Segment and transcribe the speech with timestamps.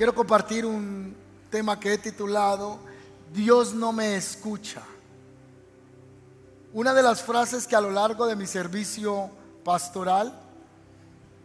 [0.00, 1.14] quiero compartir un
[1.50, 2.78] tema que he titulado
[3.34, 4.80] Dios no me escucha.
[6.72, 9.28] Una de las frases que a lo largo de mi servicio
[9.62, 10.40] pastoral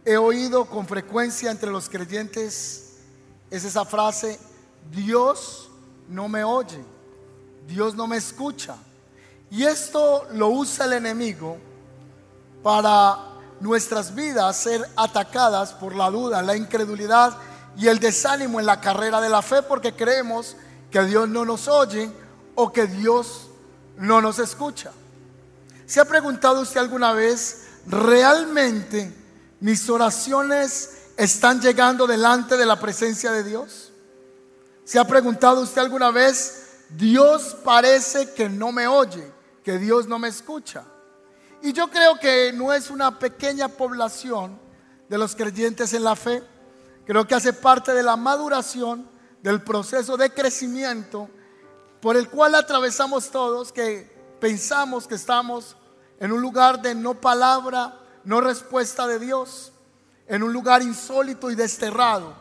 [0.06, 2.94] he oído con frecuencia entre los creyentes
[3.50, 4.40] es esa frase,
[4.90, 5.68] Dios
[6.08, 6.82] no me oye,
[7.68, 8.76] Dios no me escucha.
[9.50, 11.58] Y esto lo usa el enemigo
[12.62, 13.18] para
[13.60, 17.36] nuestras vidas ser atacadas por la duda, la incredulidad
[17.76, 20.56] y el desánimo en la carrera de la fe porque creemos
[20.90, 22.10] que Dios no nos oye
[22.54, 23.48] o que Dios
[23.98, 24.92] no nos escucha.
[25.84, 29.14] ¿Se ha preguntado usted alguna vez, realmente
[29.60, 33.92] mis oraciones están llegando delante de la presencia de Dios?
[34.84, 39.30] ¿Se ha preguntado usted alguna vez, Dios parece que no me oye,
[39.62, 40.84] que Dios no me escucha?
[41.62, 44.58] Y yo creo que no es una pequeña población
[45.08, 46.42] de los creyentes en la fe
[47.06, 49.08] Creo que hace parte de la maduración,
[49.42, 51.30] del proceso de crecimiento
[52.00, 55.76] por el cual atravesamos todos, que pensamos que estamos
[56.18, 59.72] en un lugar de no palabra, no respuesta de Dios,
[60.26, 62.34] en un lugar insólito y desterrado.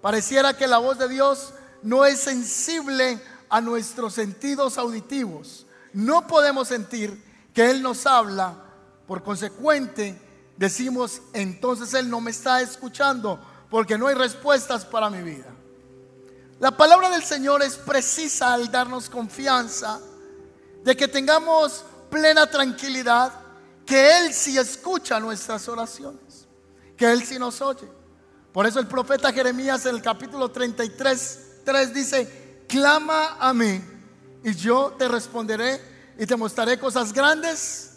[0.00, 5.66] Pareciera que la voz de Dios no es sensible a nuestros sentidos auditivos.
[5.92, 8.54] No podemos sentir que Él nos habla.
[9.06, 10.20] Por consecuente,
[10.56, 13.40] decimos, entonces Él no me está escuchando
[13.72, 15.46] porque no hay respuestas para mi vida.
[16.60, 19.98] La palabra del Señor es precisa al darnos confianza
[20.84, 23.32] de que tengamos plena tranquilidad,
[23.86, 26.46] que Él sí escucha nuestras oraciones,
[26.98, 27.88] que Él sí nos oye.
[28.52, 33.82] Por eso el profeta Jeremías en el capítulo 33, 3 dice, clama a mí
[34.44, 35.80] y yo te responderé
[36.18, 37.92] y te mostraré cosas grandes,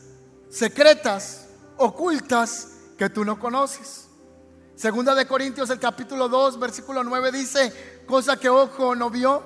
[0.49, 4.04] secretas, ocultas que tú no conoces.
[4.75, 9.41] Segunda de Corintios el capítulo 2 versículo 9 dice, cosa que ojo no vio,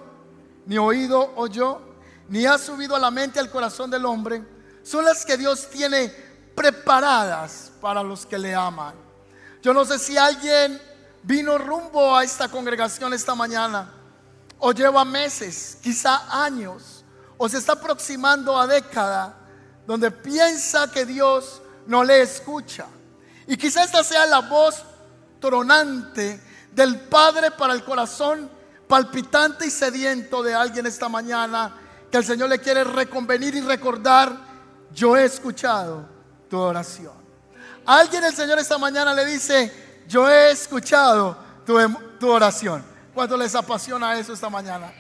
[0.66, 1.82] ni oído oyó,
[2.30, 4.44] ni ha subido a la mente al corazón del hombre,
[4.82, 6.12] son las que Dios tiene
[6.56, 8.96] preparadas para los que le aman.
[9.62, 10.82] Yo no sé si alguien
[11.22, 13.94] vino rumbo a esta congregación esta mañana,
[14.58, 17.06] o lleva meses, quizá años,
[17.38, 19.38] o se está aproximando a década,
[19.86, 22.88] donde piensa que Dios no le escucha.
[23.46, 24.84] Y quizá esta sea la voz
[25.40, 26.42] tronante
[26.72, 28.50] del Padre para el corazón
[28.88, 31.76] palpitante y sediento de alguien esta mañana
[32.12, 34.36] que el Señor le quiere reconvenir y recordar,
[34.92, 36.08] yo he escuchado
[36.50, 37.14] tu oración.
[37.86, 42.84] alguien el Señor esta mañana le dice, yo he escuchado tu, em, oración.
[43.14, 44.92] ¿Cuánto les apasiona eso esta mañana?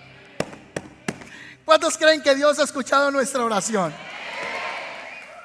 [1.66, 3.94] ¿Cuántos creen que Dios ha escuchado nuestra oración?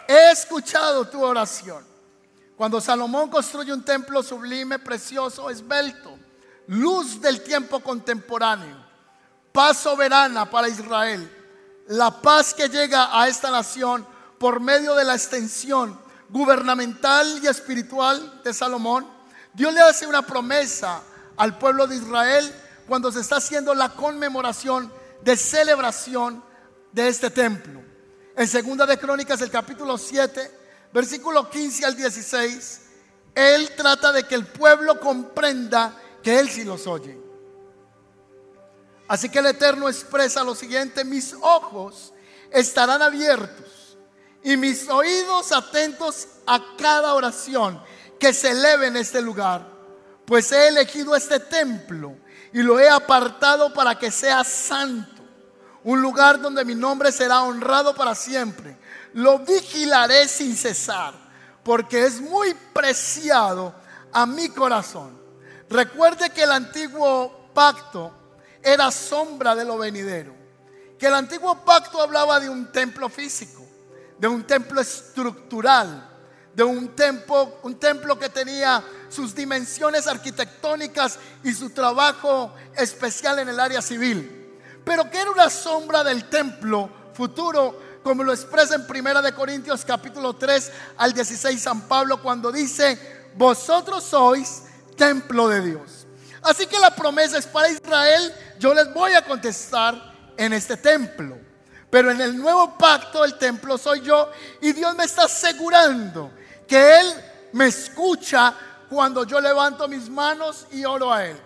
[0.06, 1.93] He escuchado tu oración.
[2.56, 6.16] Cuando Salomón construye un templo sublime, precioso, esbelto,
[6.68, 8.76] luz del tiempo contemporáneo,
[9.52, 11.28] paz soberana para Israel,
[11.88, 14.06] la paz que llega a esta nación
[14.38, 15.98] por medio de la extensión
[16.28, 19.06] gubernamental y espiritual de Salomón,
[19.52, 21.02] Dios le hace una promesa
[21.36, 22.54] al pueblo de Israel
[22.86, 26.42] cuando se está haciendo la conmemoración de celebración
[26.92, 27.82] de este templo.
[28.36, 30.63] En segunda de Crónicas, el capítulo 7,
[30.94, 32.80] versículo 15 al 16,
[33.34, 37.18] Él trata de que el pueblo comprenda que Él sí los oye.
[39.08, 42.14] Así que el Eterno expresa lo siguiente, mis ojos
[42.52, 43.98] estarán abiertos
[44.44, 47.82] y mis oídos atentos a cada oración
[48.20, 49.68] que se eleve en este lugar,
[50.24, 52.16] pues he elegido este templo
[52.52, 55.22] y lo he apartado para que sea santo,
[55.82, 58.78] un lugar donde mi nombre será honrado para siempre
[59.14, 61.14] lo vigilaré sin cesar,
[61.62, 63.74] porque es muy preciado
[64.12, 65.18] a mi corazón.
[65.70, 68.12] Recuerde que el antiguo pacto
[68.62, 70.34] era sombra de lo venidero,
[70.98, 73.64] que el antiguo pacto hablaba de un templo físico,
[74.18, 76.10] de un templo estructural,
[76.52, 83.48] de un templo, un templo que tenía sus dimensiones arquitectónicas y su trabajo especial en
[83.48, 88.86] el área civil, pero que era una sombra del templo futuro como lo expresa en
[88.86, 94.64] Primera de Corintios capítulo 3 al 16 San Pablo cuando dice, vosotros sois
[94.94, 96.06] templo de Dios.
[96.42, 101.38] Así que la promesa es para Israel, yo les voy a contestar en este templo.
[101.88, 104.30] Pero en el nuevo pacto el templo soy yo
[104.60, 106.30] y Dios me está asegurando
[106.68, 107.06] que Él
[107.52, 108.54] me escucha
[108.90, 111.40] cuando yo levanto mis manos y oro a Él.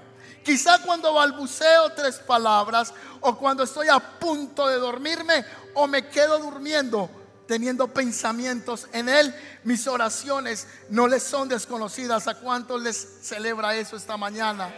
[0.49, 6.39] Quizá cuando balbuceo tres palabras o cuando estoy a punto de dormirme o me quedo
[6.39, 7.11] durmiendo
[7.47, 9.35] teniendo pensamientos en Él,
[9.65, 12.29] mis oraciones no les son desconocidas.
[12.29, 14.75] ¿A cuántos les celebra eso esta mañana?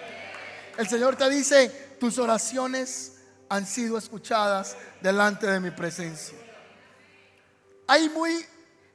[0.76, 6.36] El Señor te dice, tus oraciones han sido escuchadas delante de mi presencia.
[7.86, 8.44] Hay muy,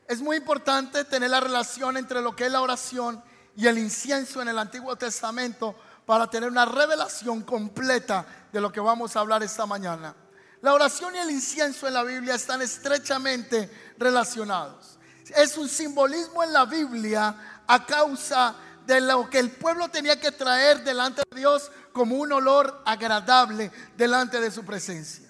[0.10, 3.24] es muy importante tener la relación entre lo que es la oración
[3.56, 5.74] y el incienso en el Antiguo Testamento
[6.06, 10.16] para tener una revelación completa de lo que vamos a hablar esta mañana.
[10.62, 14.98] La oración y el incienso en la Biblia están estrechamente relacionados.
[15.36, 18.56] Es un simbolismo en la Biblia a causa
[18.86, 23.72] de lo que el pueblo tenía que traer delante de Dios como un olor agradable
[23.98, 25.25] delante de su presencia.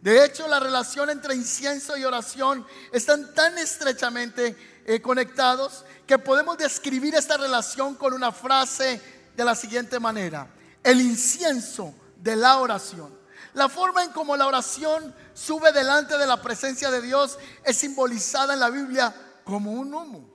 [0.00, 4.56] De hecho, la relación entre incienso y oración están tan estrechamente
[4.86, 10.46] eh, conectados que podemos describir esta relación con una frase de la siguiente manera.
[10.82, 13.18] El incienso de la oración.
[13.54, 18.52] La forma en cómo la oración sube delante de la presencia de Dios es simbolizada
[18.52, 20.28] en la Biblia como un humo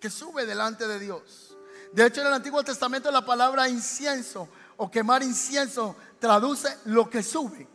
[0.00, 1.54] que sube delante de Dios.
[1.92, 4.48] De hecho, en el Antiguo Testamento la palabra incienso
[4.78, 7.68] o quemar incienso traduce lo que sube,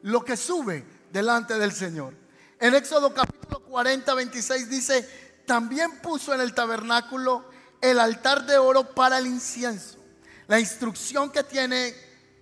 [0.00, 0.82] lo que sube
[1.12, 2.14] delante del Señor.
[2.58, 7.49] En Éxodo capítulo 40, 26 dice, también puso en el tabernáculo
[7.80, 9.98] el altar de oro para el incienso.
[10.46, 11.94] La instrucción que tiene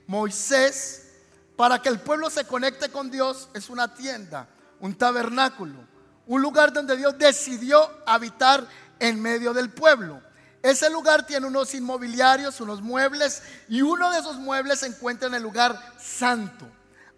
[0.06, 1.08] Moisés
[1.56, 4.49] para que el pueblo se conecte con Dios es una tienda,
[4.81, 5.87] un tabernáculo,
[6.26, 8.67] un lugar donde Dios decidió habitar
[8.99, 10.23] en medio del pueblo.
[10.62, 15.34] Ese lugar tiene unos inmobiliarios, unos muebles, y uno de esos muebles se encuentra en
[15.34, 16.67] el lugar santo.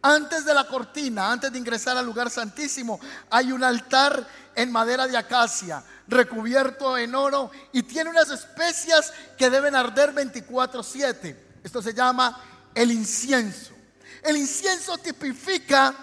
[0.02, 2.98] Antes de la cortina, antes de ingresar al lugar santísimo,
[3.30, 9.50] hay un altar en madera de acacia, recubierto en oro, y tiene unas especias que
[9.50, 11.60] deben arder 24/7.
[11.62, 12.40] Esto se llama
[12.74, 13.72] el incienso.
[14.22, 15.94] El incienso tipifica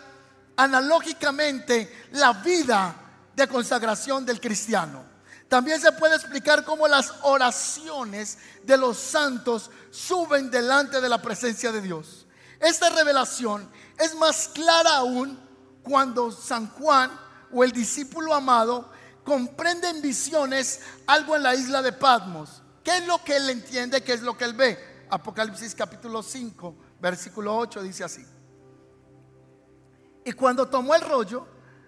[0.56, 2.96] analógicamente la vida
[3.36, 5.06] de consagración del cristiano.
[5.48, 11.72] También se puede explicar cómo las oraciones de los santos suben delante de la presencia
[11.72, 12.26] de Dios.
[12.60, 15.40] Esta revelación es más clara aún
[15.84, 17.12] cuando San Juan
[17.52, 18.90] o el discípulo amado
[19.24, 22.62] comprende en visiones algo en la isla de Patmos.
[22.84, 24.04] ¿Qué es lo que él entiende?
[24.04, 25.06] ¿Qué es lo que él ve?
[25.10, 28.26] Apocalipsis capítulo 5, versículo 8 dice así.
[30.26, 31.48] Y cuando tomó el rollo,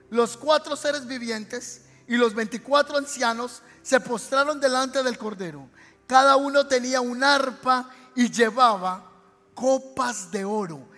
[0.09, 5.69] los cuatro seres vivientes y los 24 ancianos se postraron delante del Cordero.
[6.07, 9.06] Cada uno tenía un arpa y llevaba
[9.53, 10.89] copas de oro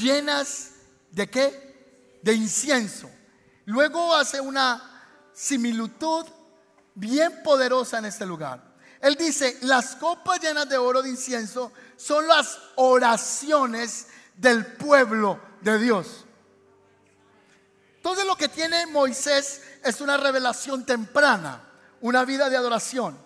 [0.00, 0.72] llenas
[1.10, 2.18] de qué?
[2.22, 3.10] De incienso.
[3.64, 6.26] Luego hace una similitud
[6.94, 8.76] bien poderosa en este lugar.
[9.00, 15.78] Él dice, las copas llenas de oro de incienso son las oraciones del pueblo de
[15.78, 16.24] Dios.
[17.96, 21.68] Entonces lo que tiene Moisés es una revelación temprana,
[22.00, 23.25] una vida de adoración.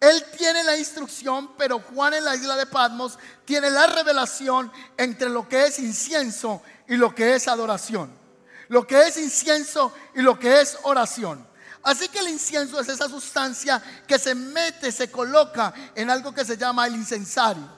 [0.00, 5.28] Él tiene la instrucción, pero Juan en la isla de Patmos tiene la revelación entre
[5.28, 8.12] lo que es incienso y lo que es adoración.
[8.68, 11.46] Lo que es incienso y lo que es oración.
[11.82, 16.44] Así que el incienso es esa sustancia que se mete, se coloca en algo que
[16.44, 17.76] se llama el incensario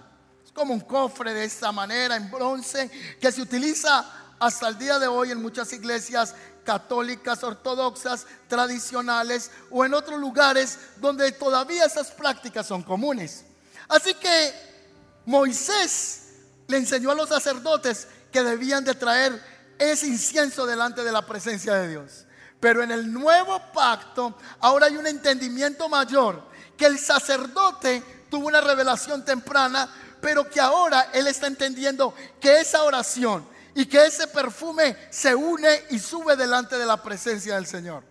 [0.59, 2.91] como un cofre de esta manera, en bronce,
[3.21, 4.05] que se utiliza
[4.41, 6.35] hasta el día de hoy en muchas iglesias
[6.69, 13.47] católicas, ortodoxas, tradicionales o en otros lugares donde todavía esas prácticas son comunes.
[13.89, 14.53] Así que
[15.25, 16.25] Moisés
[16.67, 19.43] le enseñó a los sacerdotes que debían de traer
[19.79, 22.27] ese incienso delante de la presencia de Dios.
[22.61, 26.43] Pero en el nuevo pacto ahora hay un entendimiento mayor,
[26.77, 29.89] que el sacerdote tuvo una revelación temprana,
[30.21, 35.85] pero que ahora él está entendiendo que esa oración y que ese perfume se une
[35.91, 38.03] y sube delante de la presencia del Señor.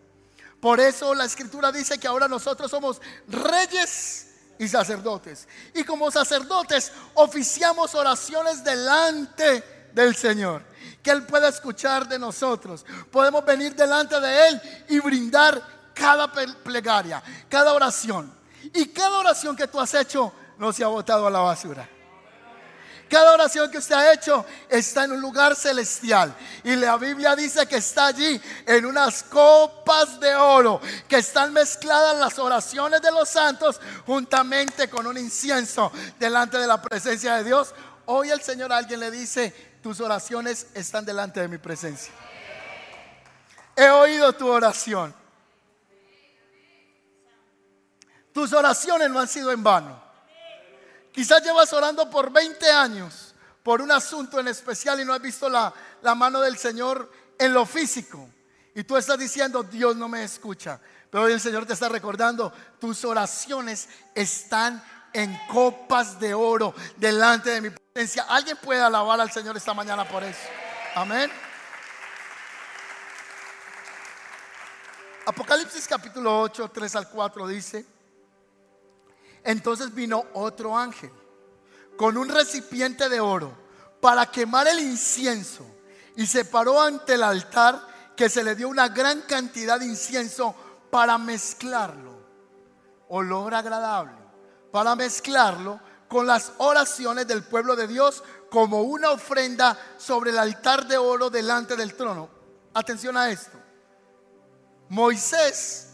[0.60, 4.28] Por eso la escritura dice que ahora nosotros somos reyes
[4.60, 5.48] y sacerdotes.
[5.74, 10.64] Y como sacerdotes oficiamos oraciones delante del Señor.
[11.04, 12.86] Que Él pueda escuchar de nosotros.
[13.12, 18.36] Podemos venir delante de Él y brindar cada plegaria, cada oración.
[18.74, 21.88] Y cada oración que tú has hecho no se ha botado a la basura.
[23.10, 26.34] Cada oración que usted ha hecho está en un lugar celestial.
[26.64, 32.18] Y la Biblia dice que está allí en unas copas de oro, que están mezcladas
[32.18, 37.74] las oraciones de los santos juntamente con un incienso delante de la presencia de Dios.
[38.08, 42.12] Hoy el Señor a alguien le dice, tus oraciones están delante de mi presencia.
[43.76, 45.14] He oído tu oración.
[48.34, 50.07] Tus oraciones no han sido en vano.
[51.18, 53.34] Quizás llevas orando por 20 años
[53.64, 57.56] por un asunto en especial y no has visto la, la mano del Señor en
[57.56, 58.30] lo físico.
[58.76, 60.80] Y tú estás diciendo, Dios no me escucha.
[61.10, 67.50] Pero hoy el Señor te está recordando, tus oraciones están en copas de oro delante
[67.50, 68.28] de mi presencia.
[68.30, 70.48] ¿Alguien puede alabar al Señor esta mañana por eso?
[70.94, 71.32] Amén.
[75.26, 77.97] Apocalipsis capítulo 8, 3 al 4 dice,
[79.48, 81.10] entonces vino otro ángel
[81.96, 83.58] con un recipiente de oro
[84.02, 85.66] para quemar el incienso
[86.18, 90.54] y se paró ante el altar que se le dio una gran cantidad de incienso
[90.92, 92.20] para mezclarlo,
[93.08, 94.18] olor agradable,
[94.70, 100.88] para mezclarlo con las oraciones del pueblo de Dios como una ofrenda sobre el altar
[100.88, 102.30] de oro delante del trono.
[102.74, 103.58] Atención a esto.
[104.90, 105.94] Moisés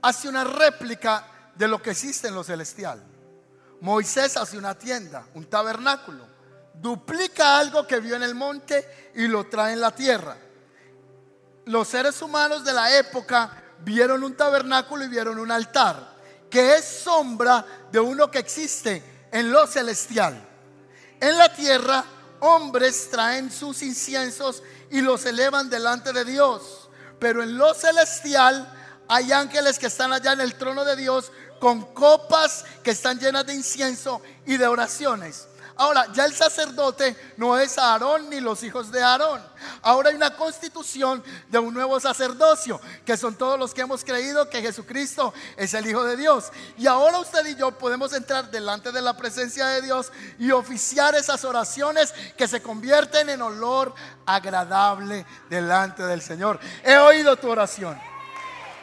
[0.00, 3.02] hace una réplica de lo que existe en lo celestial.
[3.80, 6.26] Moisés hace una tienda, un tabernáculo.
[6.74, 10.36] Duplica algo que vio en el monte y lo trae en la tierra.
[11.66, 16.16] Los seres humanos de la época vieron un tabernáculo y vieron un altar,
[16.50, 20.40] que es sombra de uno que existe en lo celestial.
[21.20, 22.04] En la tierra,
[22.40, 26.88] hombres traen sus inciensos y los elevan delante de Dios.
[27.18, 28.68] Pero en lo celestial
[29.08, 31.30] hay ángeles que están allá en el trono de Dios
[31.62, 35.46] con copas que están llenas de incienso y de oraciones.
[35.76, 39.40] Ahora, ya el sacerdote no es Aarón ni los hijos de Aarón.
[39.82, 44.50] Ahora hay una constitución de un nuevo sacerdocio, que son todos los que hemos creído
[44.50, 46.50] que Jesucristo es el Hijo de Dios.
[46.78, 51.14] Y ahora usted y yo podemos entrar delante de la presencia de Dios y oficiar
[51.14, 53.94] esas oraciones que se convierten en olor
[54.26, 56.58] agradable delante del Señor.
[56.82, 57.96] He oído tu oración.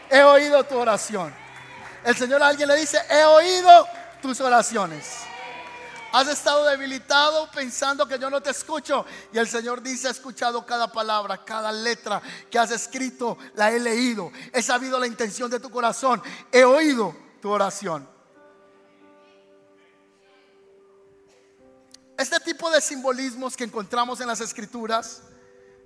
[0.10, 1.39] He oído tu oración.
[2.04, 3.88] El Señor a alguien le dice, he oído
[4.22, 5.06] tus oraciones.
[6.12, 9.06] Has estado debilitado pensando que yo no te escucho.
[9.32, 13.80] Y el Señor dice, he escuchado cada palabra, cada letra que has escrito, la he
[13.80, 14.32] leído.
[14.52, 16.22] He sabido la intención de tu corazón.
[16.52, 18.08] He oído tu oración.
[22.18, 25.22] Este tipo de simbolismos que encontramos en las escrituras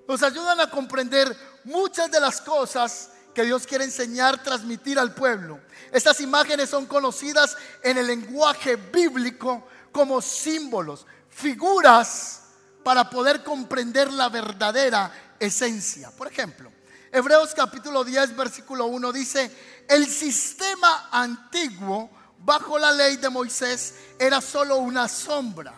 [0.08, 5.60] nos ayudan a comprender muchas de las cosas que Dios quiere enseñar, transmitir al pueblo.
[5.92, 12.42] Estas imágenes son conocidas en el lenguaje bíblico como símbolos, figuras
[12.84, 16.12] para poder comprender la verdadera esencia.
[16.12, 16.72] Por ejemplo,
[17.12, 19.52] Hebreos capítulo 10, versículo 1 dice,
[19.88, 22.10] el sistema antiguo
[22.40, 25.74] bajo la ley de Moisés era solo una sombra,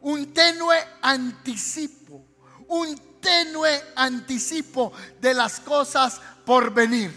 [0.00, 2.24] un tenue anticipo,
[2.68, 7.12] un tenue anticipo de las cosas por venir.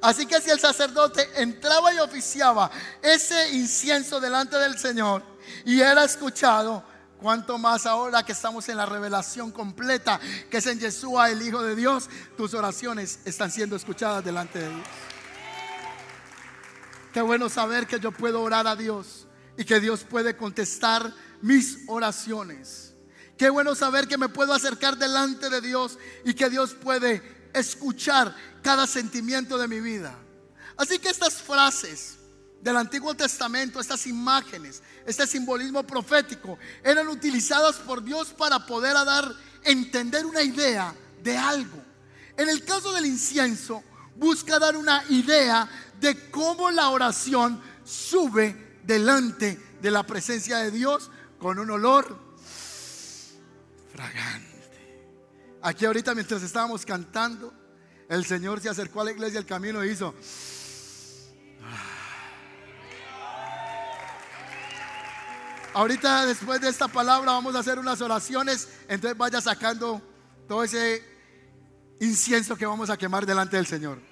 [0.00, 2.70] Así que si el sacerdote entraba y oficiaba
[3.02, 5.22] ese incienso delante del Señor
[5.66, 6.82] y era escuchado,
[7.18, 10.18] cuanto más ahora que estamos en la revelación completa,
[10.50, 14.70] que es en Yeshua, el Hijo de Dios, tus oraciones están siendo escuchadas delante de
[14.70, 14.86] Dios.
[17.12, 19.26] Qué bueno saber que yo puedo orar a Dios
[19.58, 22.94] y que Dios puede contestar mis oraciones.
[23.36, 28.34] Qué bueno saber que me puedo acercar delante de Dios y que Dios puede escuchar
[28.62, 30.14] cada sentimiento de mi vida.
[30.76, 32.16] Así que estas frases
[32.60, 39.32] del Antiguo Testamento, estas imágenes, este simbolismo profético, eran utilizadas por Dios para poder dar,
[39.62, 41.82] entender una idea de algo.
[42.36, 43.82] En el caso del incienso,
[44.16, 45.68] busca dar una idea
[46.00, 52.18] de cómo la oración sube delante de la presencia de Dios con un olor
[53.92, 54.53] fragante.
[55.64, 57.50] Aquí ahorita mientras estábamos cantando,
[58.10, 60.14] el Señor se acercó a la iglesia el camino e hizo.
[65.72, 70.02] Ahorita después de esta palabra vamos a hacer unas oraciones, entonces vaya sacando
[70.46, 71.02] todo ese
[71.98, 74.02] incienso que vamos a quemar delante del Señor.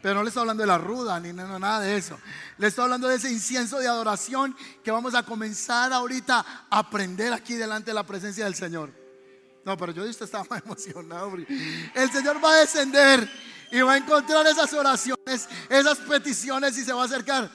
[0.00, 2.18] Pero no le estoy hablando de la ruda ni nada de eso.
[2.56, 7.34] Le estoy hablando de ese incienso de adoración que vamos a comenzar ahorita a aprender
[7.34, 9.05] aquí delante de la presencia del Señor.
[9.66, 11.32] No, pero yo usted estaba más emocionado.
[11.92, 13.28] El Señor va a descender
[13.72, 17.50] y va a encontrar esas oraciones, esas peticiones y se va a acercar.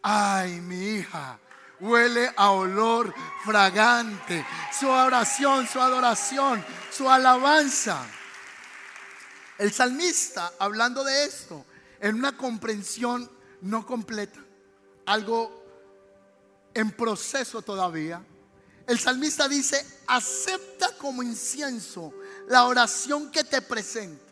[0.00, 1.40] Ay, mi hija,
[1.80, 3.12] huele a olor
[3.44, 4.46] fragante.
[4.78, 8.06] Su oración, su adoración, su alabanza.
[9.58, 11.66] El salmista, hablando de esto,
[11.98, 13.28] en una comprensión
[13.62, 14.38] no completa,
[15.06, 18.22] algo en proceso todavía,
[18.88, 22.14] el salmista dice, acepta como incienso
[22.48, 24.24] la oración que te presento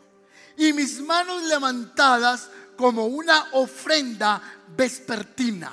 [0.57, 4.41] y mis manos levantadas como una ofrenda
[4.75, 5.71] vespertina.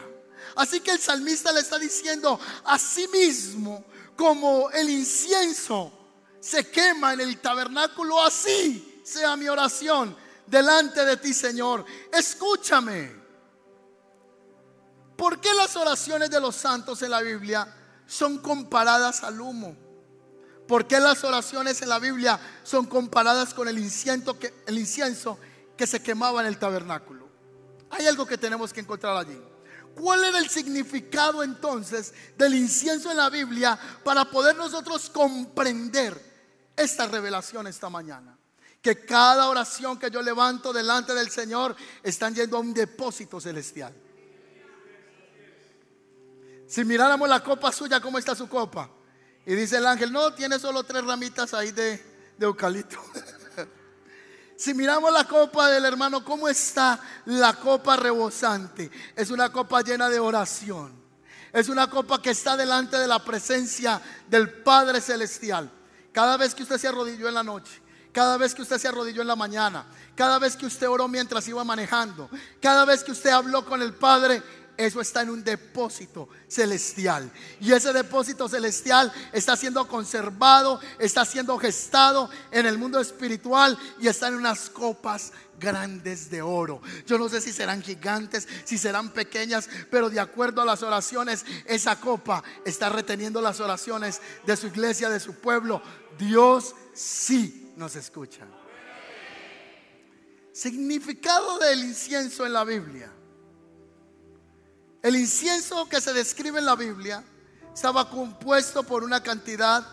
[0.57, 5.91] Así que el salmista le está diciendo a sí mismo, como el incienso
[6.38, 10.14] se quema en el tabernáculo, así sea mi oración
[10.47, 11.87] delante de ti, Señor.
[12.12, 13.25] Escúchame.
[15.17, 19.76] ¿Por qué las oraciones de los santos en la Biblia son comparadas al humo?
[20.66, 25.38] ¿Por qué las oraciones en la Biblia son comparadas con el incienso que, el incienso
[25.76, 27.28] que se quemaba en el tabernáculo?
[27.90, 29.40] Hay algo que tenemos que encontrar allí.
[29.94, 36.20] ¿Cuál era el significado entonces del incienso en la Biblia para poder nosotros comprender
[36.76, 38.37] esta revelación esta mañana?
[38.82, 43.94] Que cada oración que yo levanto delante del Señor están yendo a un depósito celestial.
[46.66, 48.90] Si miráramos la copa suya, ¿cómo está su copa?
[49.47, 51.97] Y dice el ángel, no, tiene solo tres ramitas ahí de,
[52.38, 52.99] de eucalipto.
[54.56, 58.90] si miramos la copa del hermano, ¿cómo está la copa rebosante?
[59.14, 61.04] Es una copa llena de oración.
[61.52, 65.71] Es una copa que está delante de la presencia del Padre Celestial.
[66.12, 67.80] Cada vez que usted se arrodilló en la noche,
[68.12, 71.47] cada vez que usted se arrodilló en la mañana, cada vez que usted oró mientras
[71.47, 72.30] iba manejando,
[72.61, 74.42] cada vez que usted habló con el Padre,
[74.76, 77.31] eso está en un depósito celestial.
[77.61, 84.09] Y ese depósito celestial está siendo conservado, está siendo gestado en el mundo espiritual y
[84.09, 86.81] está en unas copas grandes de oro.
[87.07, 91.45] Yo no sé si serán gigantes, si serán pequeñas, pero de acuerdo a las oraciones,
[91.66, 95.83] esa copa está reteniendo las oraciones de su iglesia, de su pueblo.
[96.19, 98.47] Dios sí nos escucha.
[100.52, 103.12] Significado del incienso en la Biblia.
[105.04, 107.23] El incienso que se describe en la Biblia
[107.75, 109.87] estaba compuesto por una cantidad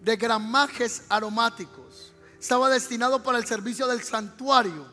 [0.00, 2.14] de gramajes aromáticos.
[2.40, 4.86] Estaba destinado para el servicio del santuario,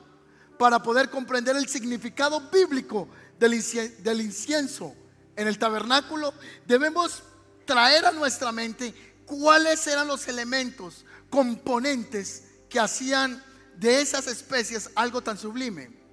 [0.60, 3.07] para poder comprender el significado bíblico
[3.39, 4.93] del incienso
[5.38, 6.34] en el tabernáculo.
[6.67, 7.24] Debemos
[7.63, 8.93] traer a nuestra mente
[9.25, 13.41] cuáles eran los elementos, componentes que hacían
[13.77, 16.03] de esas especies algo tan sublime.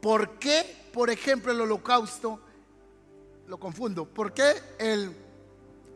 [0.00, 2.40] ¿Por qué por ejemplo, el holocausto,
[3.46, 5.14] lo confundo, ¿por qué el,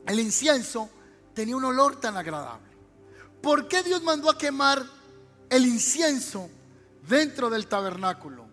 [0.06, 0.90] el incienso
[1.34, 2.66] tenía un olor tan agradable?
[3.42, 4.84] ¿Por qué Dios mandó a quemar
[5.50, 6.48] el incienso
[7.08, 8.46] dentro del tabernáculo?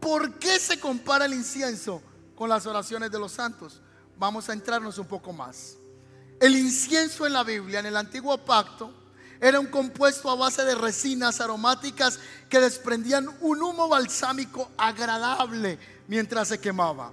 [0.00, 2.02] ¿Por qué se compara el incienso
[2.34, 3.80] con las oraciones de los santos?
[4.18, 5.76] Vamos a entrarnos un poco más.
[6.40, 8.92] El incienso en la Biblia, en el antiguo pacto,
[9.42, 16.46] era un compuesto a base de resinas aromáticas que desprendían un humo balsámico agradable mientras
[16.46, 17.12] se quemaba.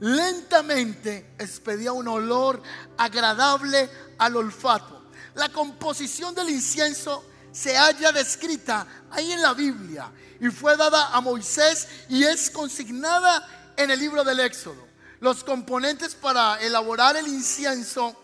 [0.00, 2.62] Lentamente expedía un olor
[2.96, 5.02] agradable al olfato.
[5.34, 10.10] La composición del incienso se halla descrita ahí en la Biblia
[10.40, 14.86] y fue dada a Moisés y es consignada en el libro del Éxodo.
[15.20, 18.16] Los componentes para elaborar el incienso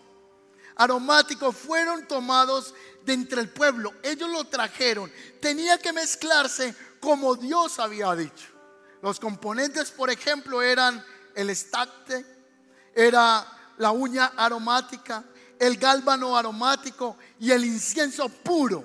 [0.75, 2.73] aromático fueron tomados
[3.05, 3.93] de entre el pueblo.
[4.03, 5.11] Ellos lo trajeron.
[5.41, 8.47] Tenía que mezclarse como Dios había dicho.
[9.01, 11.03] Los componentes, por ejemplo, eran
[11.35, 12.25] el estacte,
[12.95, 13.45] era
[13.77, 15.23] la uña aromática,
[15.59, 18.83] el gálbano aromático y el incienso puro.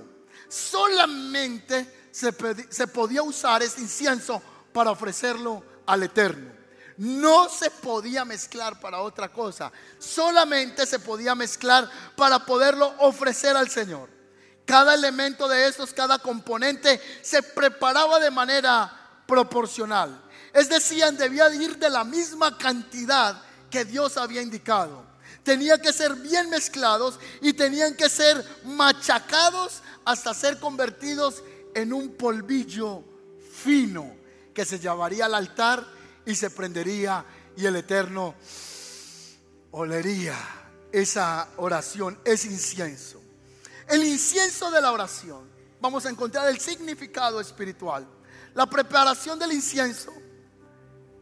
[0.48, 2.34] Solamente se,
[2.70, 6.57] se podía usar este incienso para ofrecerlo al Eterno.
[6.98, 9.70] No se podía mezclar para otra cosa.
[9.98, 14.10] Solamente se podía mezclar para poderlo ofrecer al Señor.
[14.64, 20.20] Cada elemento de estos, cada componente se preparaba de manera proporcional.
[20.52, 25.06] Es decir, debía ir de la misma cantidad que Dios había indicado.
[25.44, 32.16] Tenía que ser bien mezclados y tenían que ser machacados hasta ser convertidos en un
[32.16, 33.04] polvillo
[33.52, 34.16] fino
[34.52, 35.97] que se llevaría al altar
[36.28, 37.24] y se prendería
[37.56, 38.34] y el Eterno
[39.70, 40.36] olería
[40.92, 43.18] esa oración, ese incienso.
[43.88, 45.48] El incienso de la oración,
[45.80, 48.06] vamos a encontrar el significado espiritual.
[48.52, 50.12] La preparación del incienso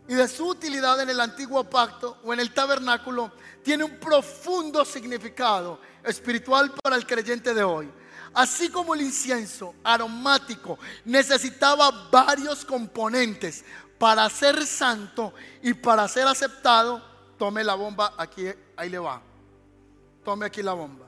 [0.08, 3.30] y de su utilidad en el antiguo pacto o en el tabernáculo
[3.62, 7.88] tiene un profundo significado espiritual para el creyente de hoy.
[8.34, 13.64] Así como el incienso aromático necesitaba varios componentes
[13.98, 15.32] para ser santo
[15.62, 17.02] y para ser aceptado,
[17.38, 19.22] tome la bomba aquí, ahí le va.
[20.24, 21.06] Tome aquí la bomba.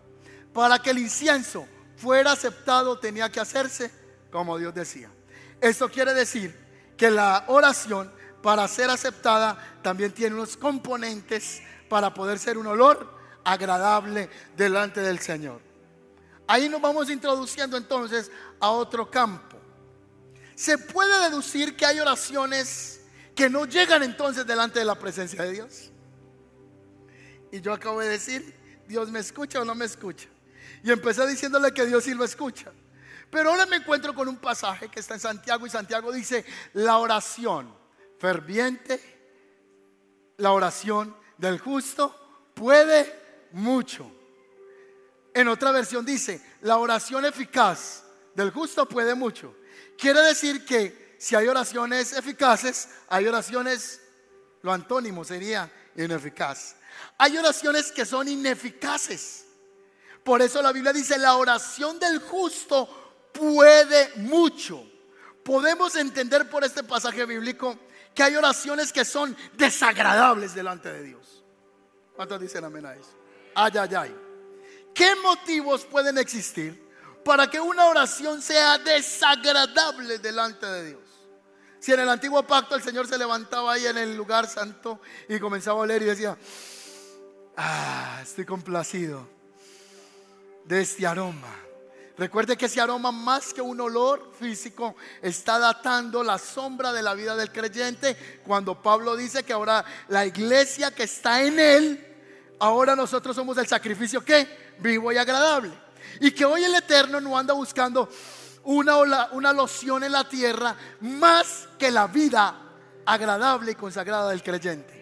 [0.53, 3.91] Para que el incienso fuera aceptado tenía que hacerse
[4.31, 5.11] como Dios decía.
[5.61, 6.57] Esto quiere decir
[6.97, 13.19] que la oración para ser aceptada también tiene unos componentes para poder ser un olor
[13.45, 15.61] agradable delante del Señor.
[16.47, 19.58] Ahí nos vamos introduciendo entonces a otro campo
[20.59, 23.01] se puede deducir que hay oraciones
[23.37, 25.93] que no llegan entonces delante de la presencia de Dios.
[27.53, 28.57] Y yo acabo de decir,
[28.89, 30.29] Dios me escucha o no me escucha.
[30.83, 32.73] Y empecé diciéndole que Dios sí lo escucha.
[33.31, 36.99] Pero ahora me encuentro con un pasaje que está en Santiago y Santiago dice, la
[36.99, 37.73] oración
[38.19, 39.01] ferviente,
[40.39, 43.15] la oración del justo puede
[43.53, 44.11] mucho.
[45.33, 48.03] En otra versión dice, la oración eficaz
[48.35, 49.55] del justo puede mucho.
[49.99, 54.01] Quiere decir que si hay oraciones eficaces, hay oraciones,
[54.63, 56.77] lo antónimo sería ineficaz.
[57.19, 59.47] Hay oraciones que son ineficaces.
[60.23, 64.89] Por eso la Biblia dice, la oración del justo puede mucho.
[65.43, 67.77] Podemos entender por este pasaje bíblico
[68.15, 71.43] que hay oraciones que son desagradables delante de Dios.
[72.15, 73.17] ¿Cuántos dicen amén a eso?
[73.55, 74.17] Ay, ay, ay.
[74.95, 76.88] ¿Qué motivos pueden existir
[77.29, 81.03] para que una oración sea desagradable delante de Dios?
[81.79, 85.39] Si en el antiguo pacto el Señor se levantaba ahí en el lugar santo y
[85.39, 86.39] comenzaba a oler y decía,
[87.55, 89.29] ah, estoy complacido
[90.65, 91.55] de este aroma.
[92.17, 97.13] Recuerde que ese aroma más que un olor físico está datando la sombra de la
[97.13, 102.97] vida del creyente cuando Pablo dice que ahora la iglesia que está en él, ahora
[102.97, 105.88] nosotros somos el sacrificio que vivo y agradable.
[106.21, 108.09] Y que hoy el Eterno no anda buscando
[108.65, 112.55] una, una loción en la tierra más que la vida
[113.07, 114.99] agradable y consagrada del creyente.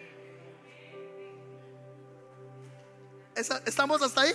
[3.35, 4.33] ¿Estamos hasta ahí?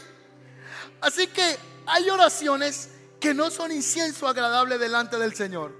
[1.00, 5.72] Así que hay oraciones que no son incienso agradable delante del Señor.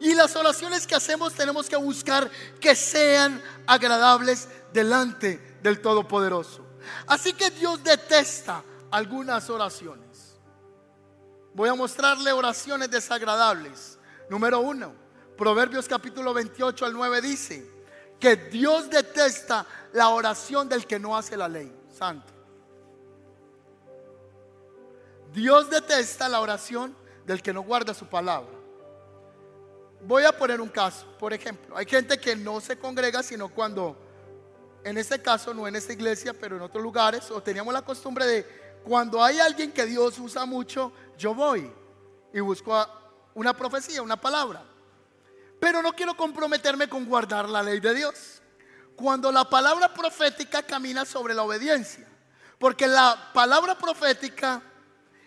[0.00, 6.64] Y las oraciones que hacemos tenemos que buscar que sean agradables delante del Todopoderoso.
[7.06, 10.05] Así que Dios detesta algunas oraciones.
[11.56, 13.98] Voy a mostrarle oraciones desagradables.
[14.28, 14.92] Número uno,
[15.38, 17.66] Proverbios capítulo 28 al 9 dice
[18.20, 19.64] que Dios detesta
[19.94, 21.74] la oración del que no hace la ley.
[21.96, 22.30] Santo.
[25.32, 28.52] Dios detesta la oración del que no guarda su palabra.
[30.02, 33.96] Voy a poner un caso, por ejemplo, hay gente que no se congrega sino cuando,
[34.84, 38.26] en este caso no en esta iglesia, pero en otros lugares, o teníamos la costumbre
[38.26, 41.68] de, cuando hay alguien que Dios usa mucho, yo voy
[42.32, 42.86] y busco
[43.34, 44.62] una profecía, una palabra.
[45.58, 48.40] Pero no quiero comprometerme con guardar la ley de Dios.
[48.94, 52.06] Cuando la palabra profética camina sobre la obediencia,
[52.60, 54.62] porque la palabra profética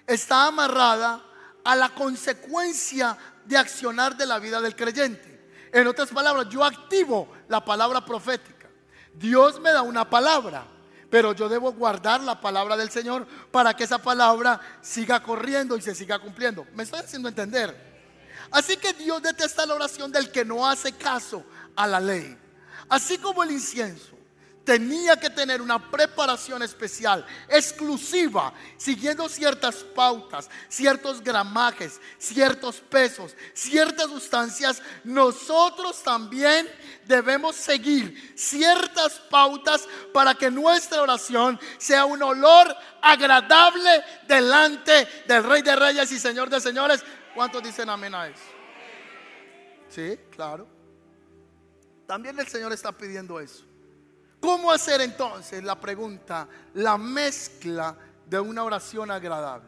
[0.08, 1.22] está amarrada
[1.66, 5.68] a la consecuencia de accionar de la vida del creyente.
[5.74, 8.70] En otras palabras, yo activo la palabra profética.
[9.14, 10.66] Dios me da una palabra,
[11.10, 15.82] pero yo debo guardar la palabra del Señor para que esa palabra siga corriendo y
[15.82, 16.68] se siga cumpliendo.
[16.76, 17.90] ¿Me estoy haciendo entender?
[18.52, 21.44] Así que Dios detesta la oración del que no hace caso
[21.76, 22.38] a la ley.
[22.90, 24.19] Así como el incienso
[24.64, 34.08] tenía que tener una preparación especial, exclusiva, siguiendo ciertas pautas, ciertos gramajes, ciertos pesos, ciertas
[34.08, 36.70] sustancias, nosotros también
[37.06, 45.62] debemos seguir ciertas pautas para que nuestra oración sea un olor agradable delante del Rey
[45.62, 47.04] de Reyes y Señor de Señores.
[47.34, 48.44] ¿Cuántos dicen amén a eso?
[49.90, 50.68] Sí, claro.
[52.06, 53.69] También el Señor está pidiendo eso.
[54.40, 59.68] ¿Cómo hacer entonces la pregunta, la mezcla de una oración agradable?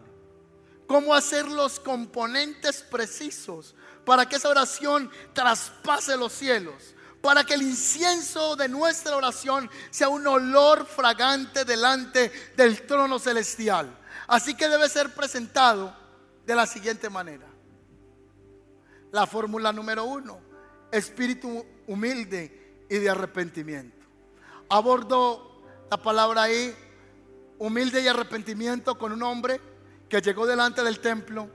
[0.88, 6.96] ¿Cómo hacer los componentes precisos para que esa oración traspase los cielos?
[7.22, 13.96] Para que el incienso de nuestra oración sea un olor fragante delante del trono celestial.
[14.28, 15.96] Así que debe ser presentado
[16.46, 17.48] de la siguiente manera.
[19.12, 20.40] La fórmula número uno,
[20.92, 24.01] espíritu humilde y de arrepentimiento
[24.72, 25.52] abordo
[25.90, 26.74] la palabra ahí,
[27.60, 29.60] humilde y arrepentimiento con un hombre
[30.08, 31.50] que llegó delante del templo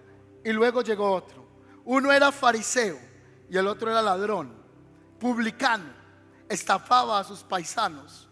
[0.45, 1.47] y luego llegó otro.
[1.87, 2.99] Uno era fariseo
[3.49, 4.55] y el otro era ladrón,
[5.19, 5.87] publicano,
[6.47, 8.29] estafaba a sus paisanos.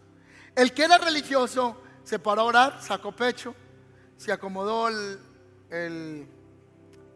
[0.54, 3.54] El que era religioso se paró a orar, sacó pecho,
[4.18, 5.18] se acomodó el,
[5.70, 6.28] el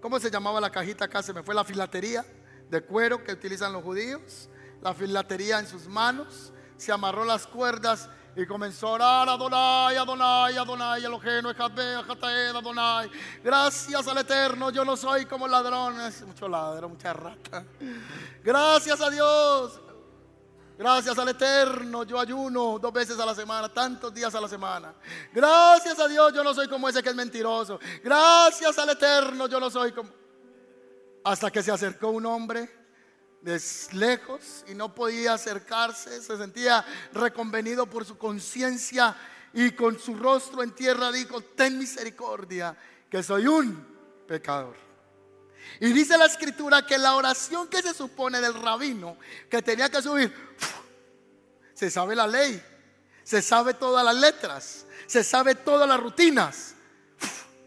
[0.01, 1.23] ¿cómo se llamaba la cajita acá?
[1.23, 2.25] Se me fue la filatería
[2.71, 4.49] de cuero que utilizan los judíos,
[4.81, 10.57] la filatería en sus manos, se amarró las cuerdas y comenzó a orar Adonai, Adonai,
[10.57, 13.11] Adonai, Eloheno, Adonai.
[13.43, 17.65] Gracias al Eterno, yo no soy como ladrones, mucho ladrón, mucha rata.
[18.43, 19.81] Gracias a Dios.
[20.79, 24.95] Gracias al Eterno, yo ayuno dos veces a la semana, tantos días a la semana.
[25.33, 27.81] Gracias a Dios, yo no soy como ese que es mentiroso.
[28.05, 30.11] Gracias al Eterno, yo no soy como...
[31.25, 32.78] Hasta que se acercó un hombre
[33.41, 33.61] de
[33.93, 39.17] lejos y no podía acercarse, se sentía reconvenido por su conciencia
[39.53, 42.77] y con su rostro en tierra dijo, ten misericordia,
[43.11, 43.87] que soy un
[44.27, 44.77] pecador.
[45.81, 49.17] Y dice la escritura que la oración que se supone del rabino,
[49.49, 50.35] que tenía que subir,
[51.75, 52.63] se sabe la ley,
[53.23, 56.75] se sabe todas las letras, se sabe todas las rutinas.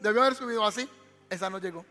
[0.01, 0.89] Debió haber subido así,
[1.29, 1.85] esa no llegó.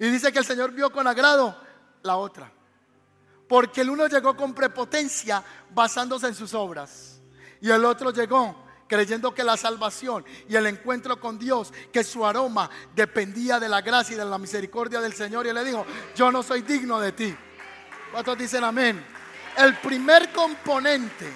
[0.00, 1.60] Y dice que el Señor vio con agrado
[2.02, 2.50] la otra.
[3.54, 5.40] Porque el uno llegó con prepotencia
[5.70, 7.20] basándose en sus obras.
[7.60, 12.26] Y el otro llegó creyendo que la salvación y el encuentro con Dios, que su
[12.26, 15.46] aroma dependía de la gracia y de la misericordia del Señor.
[15.46, 15.86] Y él le dijo,
[16.16, 17.32] yo no soy digno de ti.
[18.10, 19.06] ¿Cuántos dicen amén?
[19.56, 21.32] El primer componente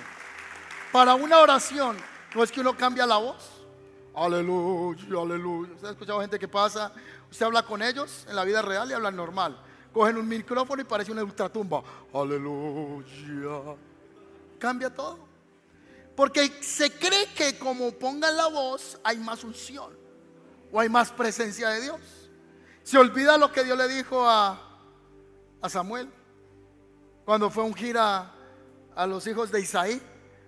[0.91, 1.97] para una oración
[2.35, 3.65] no es que uno cambia la voz.
[4.13, 5.73] Aleluya, aleluya.
[5.73, 6.93] ¿Usted ha escuchado gente que pasa?
[7.31, 9.68] Usted habla con ellos en la vida real y hablan normal.
[9.99, 11.83] Cogen un micrófono y parece una ultratumba.
[12.15, 13.75] Aleluya.
[14.57, 15.19] Cambia todo.
[16.15, 19.93] Porque se cree que como pongan la voz hay más unción
[20.71, 22.01] o hay más presencia de Dios.
[22.85, 24.79] Se olvida lo que Dios le dijo a,
[25.61, 26.09] a Samuel
[27.25, 28.33] cuando fue a ungir a,
[28.95, 30.01] a los hijos de Isaí.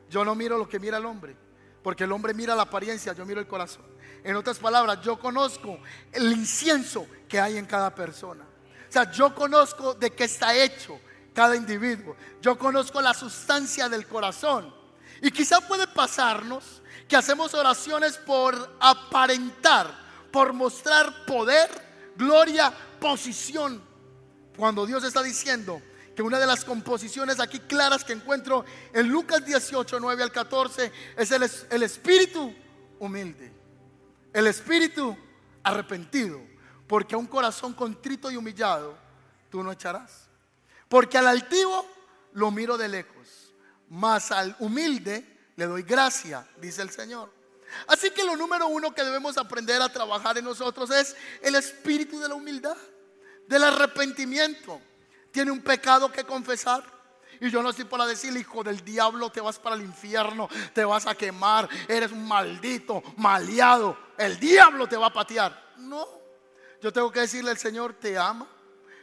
[0.09, 1.37] Yo no miro lo que mira el hombre,
[1.83, 3.83] porque el hombre mira la apariencia, yo miro el corazón.
[4.23, 5.77] En otras palabras, yo conozco
[6.13, 8.47] el incienso que hay en cada persona.
[8.91, 10.99] O sea, yo conozco de qué está hecho
[11.33, 12.17] cada individuo.
[12.43, 14.75] Yo conozco la sustancia del corazón.
[15.23, 19.97] Y quizá puede pasarnos que hacemos oraciones por aparentar,
[20.33, 21.71] por mostrar poder,
[22.17, 23.81] gloria, posición.
[24.57, 25.81] Cuando Dios está diciendo
[26.17, 30.93] que una de las composiciones aquí claras que encuentro en Lucas 18, 9 al 14
[31.17, 32.53] es el, el espíritu
[32.99, 33.53] humilde,
[34.33, 35.17] el espíritu
[35.63, 36.50] arrepentido,
[36.91, 38.99] porque a un corazón contrito y humillado
[39.49, 40.29] tú no echarás.
[40.89, 41.87] Porque al altivo
[42.33, 43.21] lo miro de lejos
[43.91, 47.31] mas al humilde le doy gracia, dice el Señor.
[47.87, 52.19] Así que lo número uno que debemos aprender a trabajar en nosotros es el espíritu
[52.19, 52.77] de la humildad,
[53.47, 54.81] del arrepentimiento.
[55.31, 56.83] Tiene un pecado que confesar.
[57.41, 60.85] Y yo no estoy para decir, hijo del diablo, te vas para el infierno, te
[60.85, 65.75] vas a quemar, eres un maldito, maleado, el diablo te va a patear.
[65.79, 66.07] No,
[66.81, 68.47] yo tengo que decirle, el Señor te ama,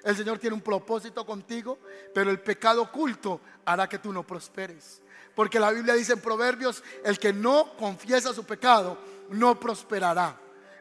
[0.03, 1.79] el Señor tiene un propósito contigo,
[2.13, 5.01] pero el pecado oculto hará que tú no prosperes.
[5.35, 8.97] Porque la Biblia dice en Proverbios, el que no confiesa su pecado
[9.29, 10.35] no prosperará.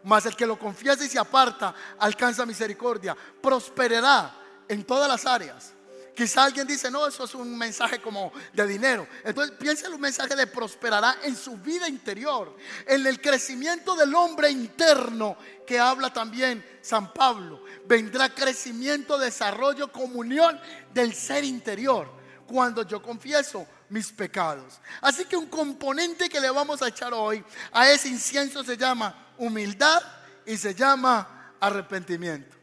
[0.05, 3.17] Mas el que lo confiesa y se aparta alcanza misericordia.
[3.43, 4.35] Prosperará
[4.69, 5.76] en todas las áreas.
[6.17, 9.07] Quizá alguien dice, no, eso es un mensaje como de dinero.
[9.23, 14.15] Entonces piensa en un mensaje de prosperará en su vida interior, en el crecimiento del
[14.15, 17.63] hombre interno que habla también San Pablo.
[17.85, 20.59] Vendrá crecimiento, desarrollo, comunión
[20.95, 22.11] del ser interior
[22.47, 24.81] cuando yo confieso mis pecados.
[25.03, 29.35] Así que un componente que le vamos a echar hoy a ese incienso se llama
[29.37, 30.03] humildad
[30.47, 32.57] y se llama arrepentimiento.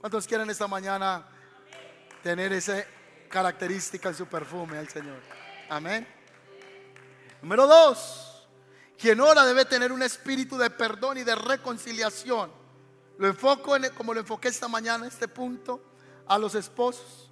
[0.00, 1.24] ¿Cuántos quieren esta mañana
[2.24, 2.82] tener esa
[3.28, 5.20] característica en su perfume al Señor?
[5.68, 6.08] Amén.
[7.42, 8.48] Número dos,
[8.98, 12.50] quien ora debe tener un espíritu de perdón y de reconciliación.
[13.18, 15.82] Lo enfoco en, como lo enfoqué esta mañana, este punto,
[16.26, 17.30] a los esposos.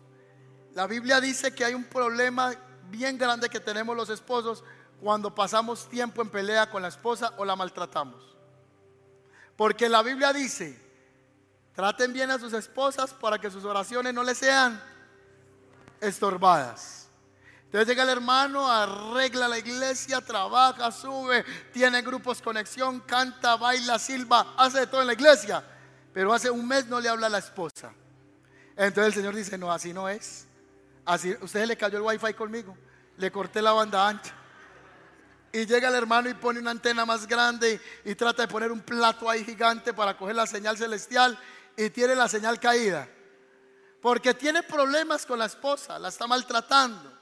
[0.75, 2.55] La Biblia dice que hay un problema
[2.91, 4.63] bien grande que tenemos los esposos
[5.01, 8.37] cuando pasamos tiempo en pelea con la esposa o la maltratamos.
[9.57, 10.79] Porque la Biblia dice,
[11.75, 14.81] traten bien a sus esposas para que sus oraciones no les sean
[16.01, 17.09] estorbadas.
[17.65, 24.55] Entonces llega el hermano, arregla la iglesia, trabaja, sube, tiene grupos conexión, canta, baila, silba,
[24.59, 25.65] hace de todo en la iglesia.
[26.13, 27.95] Pero hace un mes no le habla a la esposa.
[28.77, 30.47] Entonces el Señor dice, no, así no es.
[31.07, 32.77] Así, usted le cayó el wifi conmigo.
[33.17, 34.35] Le corté la banda ancha.
[35.53, 38.81] Y llega el hermano y pone una antena más grande y, trata de poner un
[38.81, 41.39] plato ahí gigante para coger la señal celestial
[41.77, 43.09] y tiene la señal caída.
[44.01, 47.13] Porque tiene problemas con la esposa, la está maltratando.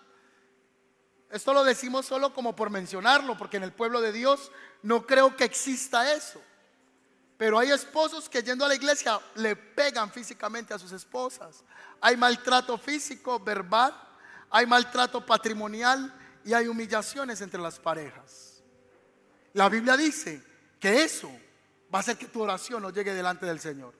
[1.30, 4.50] Esto lo decimos solo como por mencionarlo, porque en el pueblo de Dios
[4.82, 6.42] no creo que exista eso.
[7.36, 11.64] Pero hay esposos que yendo a la iglesia le pegan físicamente a sus esposas.
[12.00, 13.94] Hay maltrato físico, verbal,
[14.50, 16.12] hay maltrato patrimonial
[16.44, 18.62] y hay humillaciones entre las parejas.
[19.52, 20.42] La Biblia dice
[20.78, 21.30] que eso
[21.92, 23.99] va a hacer que tu oración no llegue delante del Señor.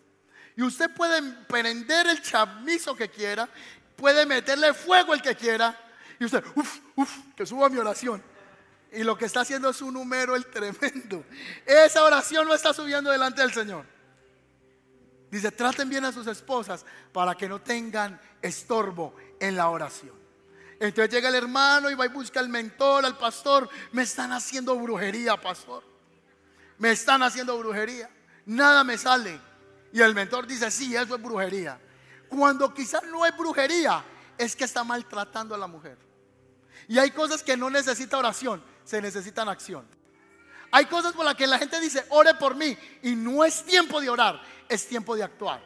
[0.57, 3.49] Y usted puede prender el chamizo que quiera,
[3.97, 5.79] puede meterle fuego el que quiera,
[6.19, 8.23] y usted, uff, uff, que suba mi oración.
[8.93, 11.25] Y lo que está haciendo es un número el tremendo.
[11.65, 13.87] Esa oración no está subiendo delante del Señor.
[15.31, 20.19] Dice, traten bien a sus esposas para que no tengan estorbo en la oración.
[20.81, 23.69] Entonces llega el hermano y va y busca al mentor, al pastor.
[23.93, 25.85] Me están haciendo brujería, pastor.
[26.79, 28.11] Me están haciendo brujería.
[28.47, 29.41] Nada me sale.
[29.93, 31.81] Y el mentor dice, sí, eso es brujería.
[32.29, 34.05] Cuando quizás no es brujería,
[34.39, 35.99] es que está maltratando a la mujer.
[36.89, 39.87] Y hay cosas que no necesita oración, se necesitan acción.
[40.73, 42.77] Hay cosas por las que la gente dice, ore por mí.
[43.03, 45.61] Y no es tiempo de orar, es tiempo de actuar.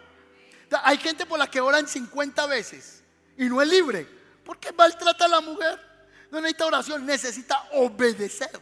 [0.82, 3.02] Hay gente por la que oran 50 veces
[3.37, 4.08] y no es libre.
[4.44, 5.80] Porque maltrata a la mujer.
[6.30, 8.58] No necesita oración, necesita obedecer.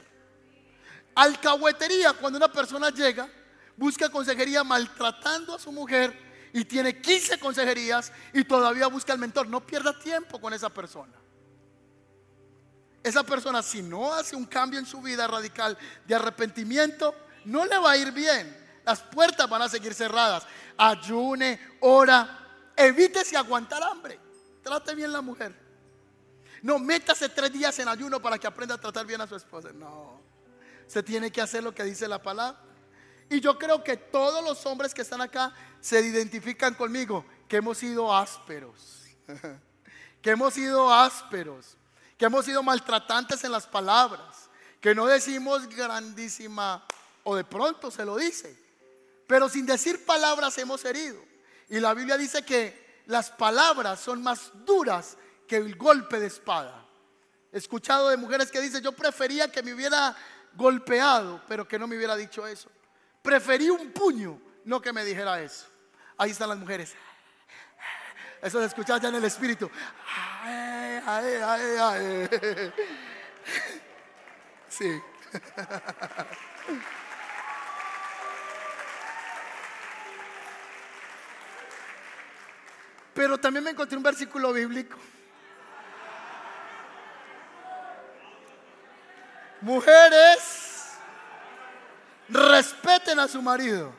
[1.14, 3.29] Alcahuetería, cuando una persona llega,
[3.76, 6.16] busca consejería maltratando a su mujer
[6.52, 9.48] y tiene 15 consejerías y todavía busca al mentor.
[9.48, 11.12] No pierda tiempo con esa persona.
[13.02, 17.78] Esa persona si no hace un cambio en su vida radical de arrepentimiento, no le
[17.78, 18.56] va a ir bien.
[18.85, 20.46] Las puertas van a seguir cerradas.
[20.76, 24.20] Ayune, ora, evítese aguantar hambre.
[24.62, 25.61] Trate bien la mujer.
[26.62, 29.70] No, métase tres días en ayuno para que aprenda a tratar bien a su esposa.
[29.72, 30.20] No,
[30.87, 32.61] se tiene que hacer lo que dice la palabra.
[33.28, 37.78] Y yo creo que todos los hombres que están acá se identifican conmigo, que hemos
[37.78, 39.04] sido ásperos,
[40.22, 41.76] que hemos sido ásperos,
[42.16, 46.85] que hemos sido maltratantes en las palabras, que no decimos grandísima
[47.24, 48.56] o de pronto se lo dice,
[49.26, 51.20] pero sin decir palabras hemos herido.
[51.68, 56.87] Y la Biblia dice que las palabras son más duras que el golpe de espada.
[57.52, 60.16] He escuchado de mujeres que dicen, yo prefería que me hubiera
[60.54, 62.70] golpeado, pero que no me hubiera dicho eso.
[63.22, 65.66] Preferí un puño, no que me dijera eso.
[66.18, 66.94] Ahí están las mujeres.
[68.42, 69.70] Eso se escuchaba ya en el espíritu.
[74.68, 75.00] Sí.
[83.14, 84.98] Pero también me encontré un versículo bíblico.
[89.61, 90.62] Mujeres,
[92.33, 93.92] respeten a su marido.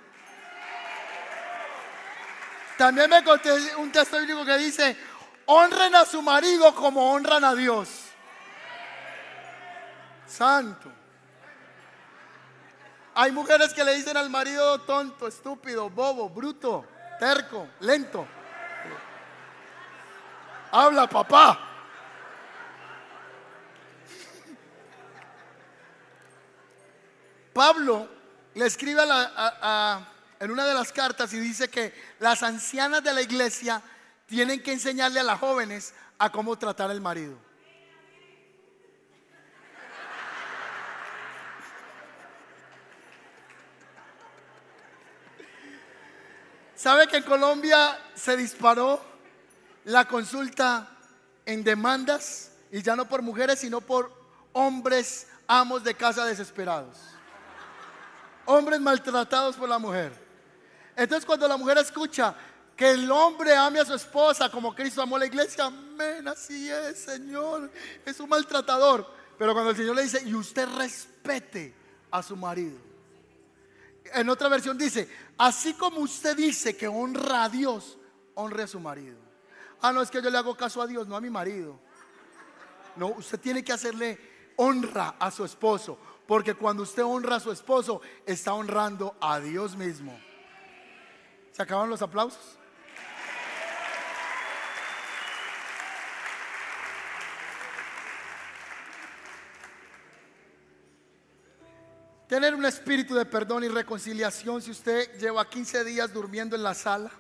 [2.78, 4.98] También me encontré un texto bíblico que dice,
[5.46, 7.90] honren a su marido como honran a Dios.
[10.26, 10.92] Santo.
[13.16, 16.86] Hay mujeres que le dicen al marido tonto, estúpido, bobo, bruto,
[17.20, 18.28] terco, lento.
[20.72, 21.70] Habla, papá.
[27.54, 28.23] Pablo
[28.56, 29.02] le escribe
[30.40, 33.82] en una de las cartas y dice que las ancianas de la iglesia
[34.28, 37.38] tienen que enseñarle a las jóvenes a cómo tratar al marido.
[46.76, 49.02] ¿Sabe que en Colombia se disparó
[49.86, 50.90] la consulta
[51.46, 54.12] en demandas y ya no por mujeres, sino por
[54.54, 57.13] hombres amos de casa desesperados.
[58.46, 60.12] Hombres maltratados por la mujer.
[60.96, 62.36] Entonces cuando la mujer escucha
[62.76, 66.70] que el hombre ame a su esposa como Cristo amó a la iglesia, amén, así
[66.70, 67.72] es, Señor,
[68.06, 69.08] es un maltratador.
[69.38, 71.74] Pero cuando el Señor le dice, y usted respete
[72.12, 72.78] a su marido.
[74.14, 77.98] En otra versión dice, así como usted dice que honra a Dios,
[78.36, 79.18] honre a su marido.
[79.82, 81.80] Ah, no, es que yo le hago caso a Dios, no a mi marido.
[82.96, 85.98] No, usted tiene que hacerle honra a su esposo,
[86.34, 90.20] porque cuando usted honra a su esposo, está honrando a Dios mismo.
[91.52, 92.58] ¿Se acaban los aplausos?
[102.28, 106.74] Tener un espíritu de perdón y reconciliación si usted lleva 15 días durmiendo en la
[106.74, 107.12] sala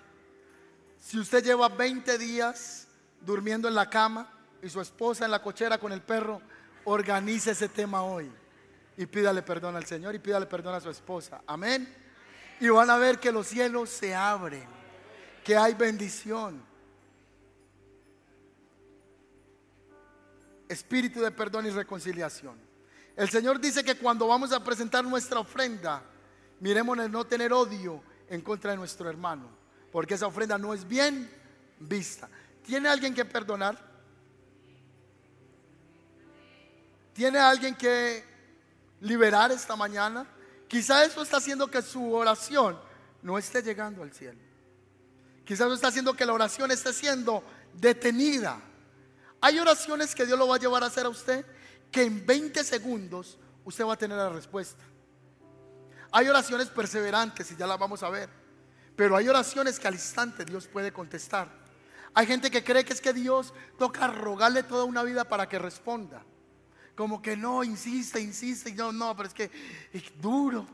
[0.97, 2.87] si usted lleva 20 días
[3.21, 4.27] durmiendo en la cama
[4.63, 6.41] y su esposa en la cochera con el perro,
[6.85, 8.31] organice ese tema hoy
[8.97, 11.41] y pídale perdón al Señor y pídale perdón a su esposa.
[11.47, 11.93] Amén.
[12.59, 14.65] Y van a ver que los cielos se abren,
[15.43, 16.63] que hay bendición.
[20.69, 22.57] Espíritu de perdón y reconciliación.
[23.15, 26.01] El Señor dice que cuando vamos a presentar nuestra ofrenda,
[26.59, 29.63] miremos en no tener odio en contra de nuestro hermano
[29.93, 31.29] porque esa ofrenda no es bien
[31.79, 32.27] vista.
[32.65, 33.77] ¿Tiene alguien que perdonar?
[37.13, 38.23] ¿Tiene alguien que
[39.03, 40.25] liberar esta mañana?
[40.67, 42.79] Quizá eso está haciendo que su oración
[43.21, 44.39] no esté llegando al cielo.
[45.45, 47.43] Quizás eso está haciendo que la oración esté siendo
[47.73, 48.59] detenida.
[49.41, 51.45] Hay oraciones que Dios lo va a llevar a hacer a usted
[51.91, 54.83] que en 20 segundos usted va a tener la respuesta.
[56.11, 58.29] Hay oraciones perseverantes y ya las vamos a ver.
[58.95, 61.49] Pero hay oraciones que al instante Dios puede contestar.
[62.13, 65.59] Hay gente que cree que es que Dios toca rogarle toda una vida para que
[65.59, 66.23] responda.
[66.95, 69.49] Como que no, insiste, insiste, y no, no, pero es que
[69.91, 70.67] es duro,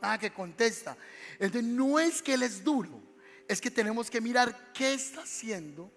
[0.00, 0.96] nada que contesta.
[1.38, 3.00] Entonces no es que Él es duro,
[3.48, 5.90] es que tenemos que mirar qué está haciendo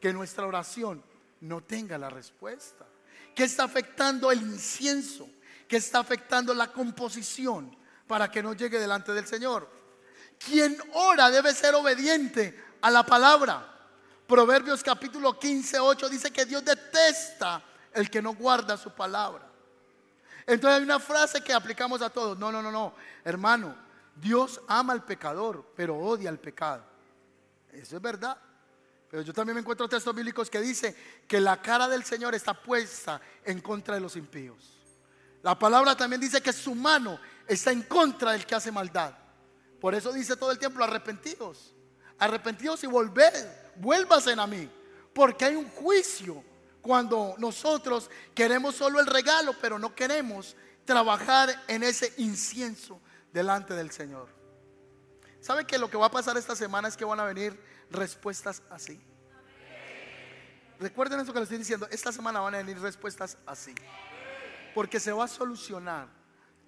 [0.00, 1.02] que nuestra oración
[1.40, 2.86] no tenga la respuesta.
[3.34, 5.28] ¿Qué está afectando el incienso?
[5.66, 7.74] ¿Qué está afectando la composición
[8.06, 9.68] para que no llegue delante del Señor?
[10.38, 13.70] Quien ora debe ser obediente a la palabra.
[14.26, 17.62] Proverbios capítulo 15, 8 dice que Dios detesta
[17.94, 19.48] el que no guarda su palabra.
[20.46, 22.38] Entonces hay una frase que aplicamos a todos.
[22.38, 22.94] No, no, no, no.
[23.24, 23.74] Hermano,
[24.14, 26.84] Dios ama al pecador, pero odia al pecado.
[27.72, 28.36] Eso es verdad.
[29.10, 32.54] Pero yo también me encuentro textos bíblicos que dice que la cara del Señor está
[32.54, 34.74] puesta en contra de los impíos.
[35.42, 39.14] La palabra también dice que su mano está en contra del que hace maldad.
[39.80, 41.74] Por eso dice todo el tiempo, arrepentidos,
[42.18, 44.68] arrepentidos y volved, vuélvasen a mí.
[45.12, 46.42] Porque hay un juicio
[46.84, 50.54] cuando nosotros queremos solo el regalo, pero no queremos
[50.84, 53.00] trabajar en ese incienso
[53.32, 54.28] delante del Señor.
[55.40, 57.58] ¿Sabe que lo que va a pasar esta semana es que van a venir
[57.90, 59.00] respuestas así?
[60.78, 63.74] Recuerden eso que les estoy diciendo, esta semana van a venir respuestas así.
[64.74, 66.08] Porque se va a solucionar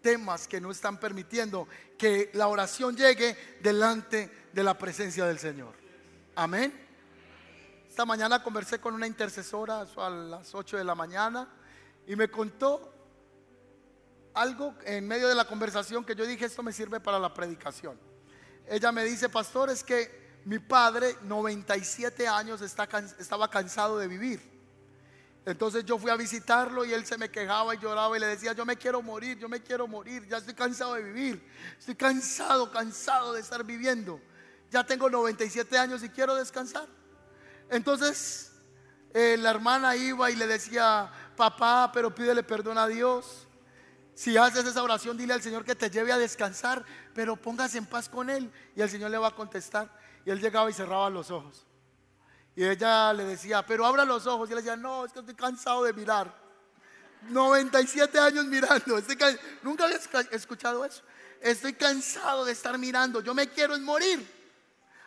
[0.00, 5.74] temas que no están permitiendo que la oración llegue delante de la presencia del Señor.
[6.34, 6.85] Amén.
[7.96, 11.48] Esta mañana conversé con una intercesora a las 8 de la mañana
[12.06, 12.92] y me contó
[14.34, 17.98] algo en medio de la conversación que yo dije, esto me sirve para la predicación.
[18.68, 22.86] Ella me dice, pastor, es que mi padre, 97 años, está,
[23.18, 24.42] estaba cansado de vivir.
[25.46, 28.52] Entonces yo fui a visitarlo y él se me quejaba y lloraba y le decía,
[28.52, 32.70] yo me quiero morir, yo me quiero morir, ya estoy cansado de vivir, estoy cansado,
[32.70, 34.20] cansado de estar viviendo.
[34.70, 36.86] Ya tengo 97 años y quiero descansar.
[37.70, 38.52] Entonces
[39.12, 43.46] eh, la hermana iba y le decía, papá, pero pídele perdón a Dios.
[44.14, 47.86] Si haces esa oración, dile al Señor que te lleve a descansar, pero póngase en
[47.86, 48.50] paz con Él.
[48.74, 49.90] Y el Señor le va a contestar.
[50.24, 51.66] Y él llegaba y cerraba los ojos.
[52.56, 54.48] Y ella le decía, pero abra los ojos.
[54.48, 56.34] Y él decía, no, es que estoy cansado de mirar.
[57.28, 59.00] 97 años mirando.
[59.62, 59.98] Nunca había
[60.30, 61.02] escuchado eso.
[61.40, 63.20] Estoy cansado de estar mirando.
[63.20, 64.26] Yo me quiero morir.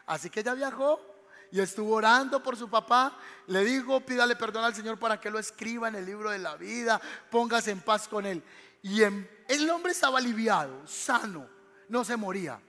[0.05, 1.09] Así que ella viajó
[1.52, 3.18] y estuvo orando por su papá.
[3.47, 6.56] Le dijo, pídale perdón al Señor para que lo escriba en el libro de la
[6.56, 8.43] vida, póngase en paz con él.
[8.82, 11.47] Y el hombre estaba aliviado, sano,
[11.88, 12.62] no se moría.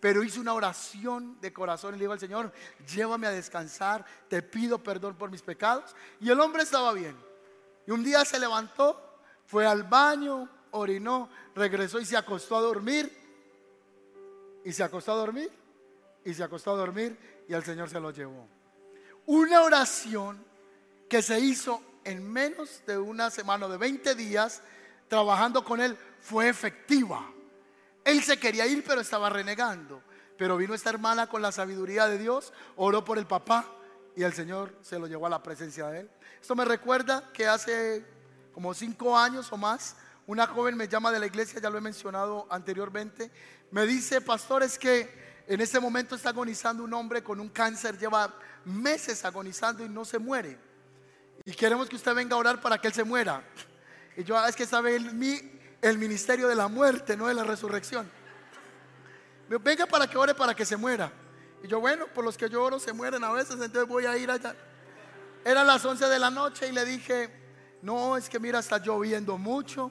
[0.00, 2.52] Pero hizo una oración de corazón y le dijo al Señor,
[2.86, 5.96] llévame a descansar, te pido perdón por mis pecados.
[6.20, 7.16] Y el hombre estaba bien.
[7.86, 13.12] Y un día se levantó, fue al baño, orinó, regresó y se acostó a dormir.
[14.64, 15.50] Y se acostó a dormir.
[16.24, 17.18] Y se acostó a dormir
[17.48, 18.46] y el Señor se lo llevó.
[19.26, 20.44] Una oración
[21.08, 24.62] que se hizo en menos de una semana, de 20 días,
[25.08, 27.30] trabajando con él, fue efectiva.
[28.04, 30.02] Él se quería ir, pero estaba renegando.
[30.36, 33.66] Pero vino esta hermana con la sabiduría de Dios, oró por el papá
[34.14, 36.10] y el Señor se lo llevó a la presencia de él.
[36.40, 38.04] Esto me recuerda que hace
[38.52, 39.96] como cinco años o más,
[40.26, 43.30] una joven me llama de la iglesia, ya lo he mencionado anteriormente,
[43.70, 47.98] me dice, pastor, es que en este momento está agonizando un hombre con un cáncer,
[47.98, 48.34] lleva
[48.66, 50.58] meses agonizando y no se muere.
[51.46, 53.42] Y queremos que usted venga a orar para que él se muera.
[54.14, 55.06] Y yo, ah, es que sabe el,
[55.80, 58.10] el ministerio de la muerte, no de la resurrección.
[59.48, 61.10] Venga para que ore para que se muera.
[61.62, 64.18] Y yo, bueno, por los que yo oro se mueren a veces, entonces voy a
[64.18, 64.54] ir allá.
[65.46, 67.30] Eran las 11 de la noche y le dije,
[67.80, 69.90] no, es que mira, está lloviendo mucho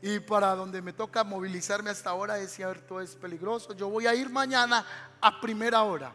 [0.00, 3.72] y para donde me toca movilizarme hasta ahora es cierto, es peligroso.
[3.72, 4.84] Yo voy a ir mañana
[5.20, 6.14] a primera hora.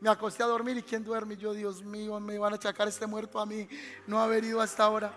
[0.00, 1.36] Me acosté a dormir y ¿quién duerme?
[1.36, 3.68] Yo, Dios mío, me van a achacar este muerto a mí
[4.06, 5.12] no haber ido hasta ahora.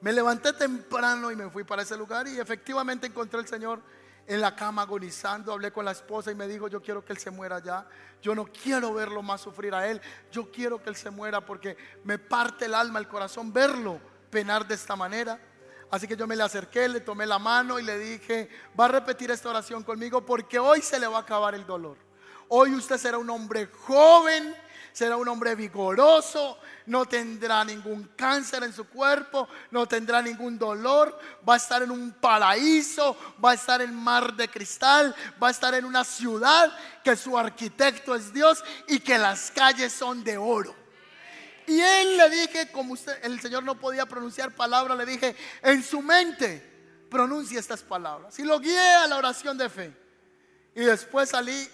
[0.00, 3.80] Me levanté temprano y me fui para ese lugar y efectivamente encontré al Señor
[4.26, 5.52] en la cama agonizando.
[5.52, 7.86] Hablé con la esposa y me dijo, yo quiero que Él se muera ya.
[8.22, 10.00] Yo no quiero verlo más sufrir a Él.
[10.30, 14.00] Yo quiero que Él se muera porque me parte el alma, el corazón verlo
[14.30, 15.40] penar de esta manera.
[15.90, 18.88] Así que yo me le acerqué, le tomé la mano y le dije, va a
[18.88, 21.96] repetir esta oración conmigo porque hoy se le va a acabar el dolor.
[22.48, 24.54] Hoy usted será un hombre joven,
[24.92, 31.18] será un hombre vigoroso, no tendrá ningún cáncer en su cuerpo, no tendrá ningún dolor,
[31.48, 35.52] va a estar en un paraíso, va a estar en mar de cristal, va a
[35.52, 40.36] estar en una ciudad que su arquitecto es Dios y que las calles son de
[40.36, 40.79] oro.
[41.78, 46.00] Él le dije, como usted, el Señor no podía pronunciar palabras, le dije, en su
[46.00, 46.70] mente
[47.10, 48.38] pronuncia estas palabras.
[48.38, 49.94] Y lo guié a la oración de fe.
[50.74, 51.68] Y después salí,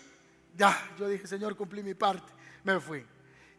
[0.57, 2.33] ya, yo dije, Señor, cumplí mi parte.
[2.65, 3.07] Me fui.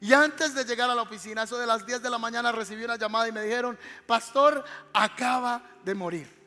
[0.01, 2.83] Y antes de llegar a la oficina, eso de las 10 de la mañana, recibí
[2.83, 4.63] una llamada y me dijeron, pastor,
[4.93, 6.38] acaba de morir.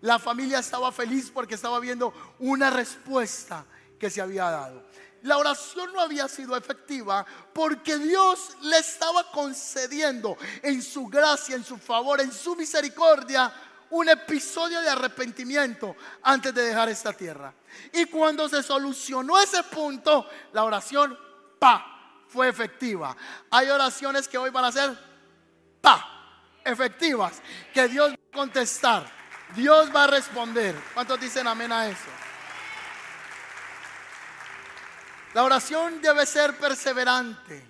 [0.00, 3.66] La familia estaba feliz porque estaba viendo una respuesta
[3.98, 4.86] que se había dado.
[5.22, 11.64] La oración no había sido efectiva porque Dios le estaba concediendo en su gracia, en
[11.64, 13.52] su favor, en su misericordia,
[13.90, 17.52] un episodio de arrepentimiento antes de dejar esta tierra.
[17.92, 21.18] Y cuando se solucionó ese punto, la oración,
[21.58, 23.16] pa, fue efectiva.
[23.50, 24.96] Hay oraciones que hoy van a ser,
[25.80, 26.06] pa,
[26.64, 27.40] efectivas,
[27.72, 29.10] que Dios va a contestar,
[29.56, 30.76] Dios va a responder.
[30.94, 32.27] ¿Cuántos dicen amén a eso?
[35.38, 37.64] La oración debe ser perseverante.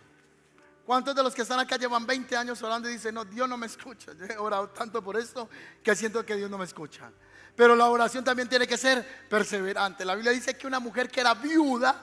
[0.86, 3.58] ¿Cuántos de los que están acá llevan 20 años orando y dicen, no, Dios no
[3.58, 4.14] me escucha?
[4.14, 5.50] Yo he orado tanto por esto
[5.82, 7.12] que siento que Dios no me escucha.
[7.54, 10.06] Pero la oración también tiene que ser perseverante.
[10.06, 11.94] La Biblia dice que una mujer que era viuda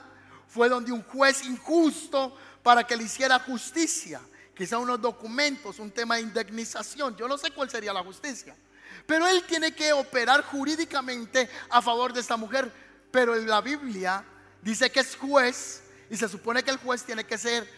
[0.46, 4.20] fue donde un juez injusto para que le hiciera justicia.
[4.54, 7.16] Quizá unos documentos, un tema de indemnización.
[7.16, 8.54] Yo no sé cuál sería la justicia.
[9.04, 12.70] Pero él tiene que operar jurídicamente a favor de esta mujer.
[13.10, 14.24] Pero en la Biblia
[14.66, 17.68] dice que es juez y se supone que el juez tiene que ser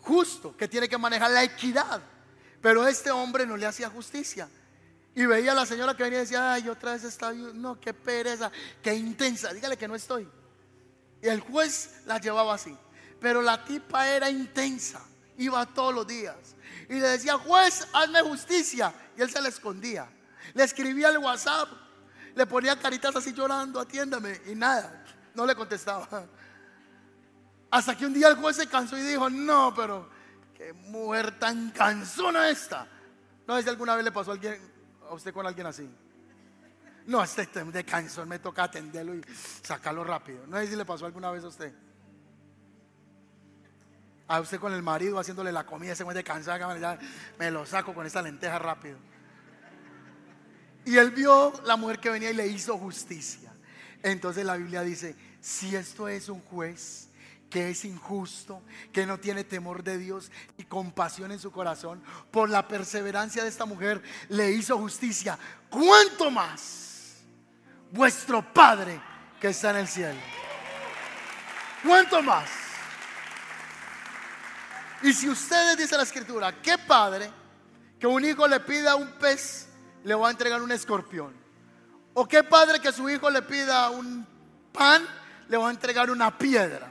[0.00, 2.02] justo, que tiene que manejar la equidad.
[2.60, 4.48] Pero este hombre no le hacía justicia.
[5.14, 7.94] Y veía a la señora que venía y decía, ay, otra vez está, no, qué
[7.94, 8.50] pereza,
[8.82, 10.28] qué intensa, dígale que no estoy.
[11.22, 12.76] Y el juez la llevaba así.
[13.20, 15.00] Pero la tipa era intensa,
[15.36, 16.36] iba todos los días.
[16.88, 18.92] Y le decía, juez, hazme justicia.
[19.16, 20.10] Y él se le escondía.
[20.52, 21.68] Le escribía el WhatsApp,
[22.34, 24.40] le ponía caritas así llorando, atiéndame.
[24.46, 24.97] Y nada,
[25.38, 26.26] no le contestaba.
[27.70, 30.08] Hasta que un día el juez se cansó y dijo, no, pero
[30.52, 32.88] qué mujer tan cansona esta.
[33.46, 34.58] No sé si alguna vez le pasó a, alguien,
[35.08, 35.88] a usted con alguien así.
[37.06, 39.22] No, este, de cansón me toca atenderlo y
[39.62, 40.44] sacarlo rápido.
[40.48, 41.72] No sé si le pasó alguna vez a usted.
[44.26, 46.98] A usted con el marido haciéndole la comida, ese de cansado,
[47.38, 48.98] me lo saco con esa lenteja rápido.
[50.84, 53.52] Y él vio la mujer que venía y le hizo justicia.
[54.02, 57.08] Entonces la Biblia dice, si esto es un juez
[57.50, 58.62] que es injusto,
[58.92, 63.48] que no tiene temor de Dios y compasión en su corazón, por la perseverancia de
[63.48, 65.38] esta mujer le hizo justicia,
[65.70, 67.16] ¿cuánto más
[67.90, 69.00] vuestro Padre
[69.40, 70.20] que está en el cielo?
[71.82, 72.50] ¿Cuánto más?
[75.02, 77.30] Y si ustedes dice la escritura, ¿qué padre
[78.00, 79.68] que un hijo le pida un pez
[80.02, 81.32] le va a entregar un escorpión?
[82.14, 84.26] ¿O qué padre que su hijo le pida un
[84.72, 85.06] pan
[85.48, 86.90] le va a entregar una piedra.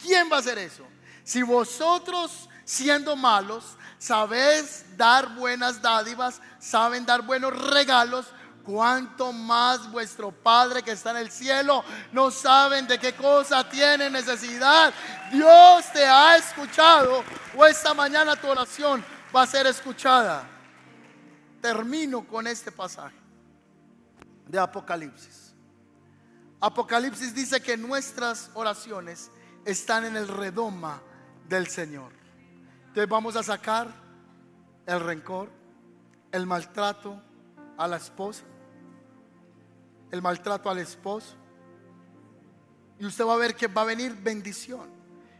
[0.00, 0.84] ¿Quién va a hacer eso?
[1.24, 8.26] Si vosotros, siendo malos, sabéis dar buenas dádivas, saben dar buenos regalos,
[8.62, 14.10] cuanto más vuestro Padre que está en el cielo no saben de qué cosa tiene
[14.10, 14.92] necesidad.
[15.32, 17.24] Dios te ha escuchado
[17.56, 19.04] o esta mañana tu oración
[19.34, 20.46] va a ser escuchada.
[21.60, 23.16] Termino con este pasaje
[24.46, 25.39] de Apocalipsis.
[26.60, 29.30] Apocalipsis dice que nuestras oraciones
[29.64, 31.02] están en el redoma
[31.48, 32.12] del Señor.
[32.88, 33.88] Entonces vamos a sacar
[34.86, 35.50] el rencor,
[36.32, 37.22] el maltrato
[37.78, 38.44] a la esposa,
[40.10, 41.34] el maltrato al esposo.
[42.98, 44.90] Y usted va a ver que va a venir bendición.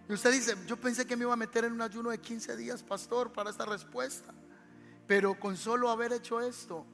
[0.08, 2.56] Y usted dice, yo pensé que me iba a meter en un ayuno de 15
[2.56, 4.32] días, pastor, para esta respuesta.
[5.06, 6.86] Pero con solo haber hecho esto,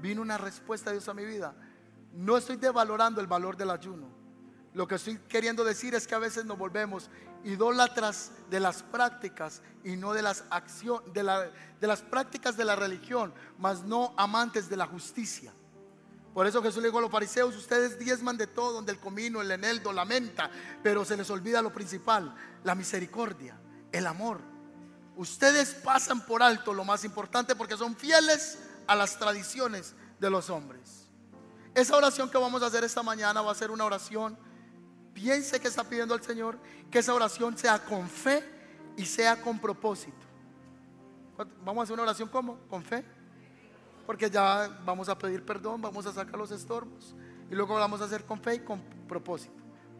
[0.00, 1.54] vino una respuesta de Dios a mi vida.
[2.12, 4.20] No estoy devalorando el valor del ayuno.
[4.72, 7.10] Lo que estoy queriendo decir es que a veces nos volvemos
[7.44, 13.34] idólatras de las prácticas y no de las acciones, de, las prácticas de la religión,
[13.58, 15.52] mas no amantes de la justicia.
[16.34, 19.40] Por eso Jesús le dijo a los fariseos, ustedes diezman de todo, donde el comino,
[19.40, 20.50] el eneldo, la menta,
[20.82, 22.32] pero se les olvida lo principal,
[22.62, 23.58] la misericordia,
[23.90, 24.40] el amor.
[25.16, 30.50] Ustedes pasan por alto lo más importante porque son fieles a las tradiciones de los
[30.50, 30.99] hombres.
[31.74, 34.36] Esa oración que vamos a hacer esta mañana va a ser una oración.
[35.14, 36.58] Piense que está pidiendo al Señor
[36.90, 38.44] que esa oración sea con fe
[38.96, 40.26] y sea con propósito.
[41.64, 42.56] Vamos a hacer una oración como?
[42.68, 43.04] Con fe.
[44.06, 47.14] Porque ya vamos a pedir perdón, vamos a sacar los estorbos.
[47.50, 49.54] Y luego vamos a hacer con fe y con propósito.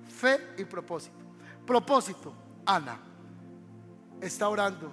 [0.08, 1.16] Fe y propósito.
[1.66, 2.34] Propósito,
[2.66, 3.10] Ana
[4.20, 4.90] está orando.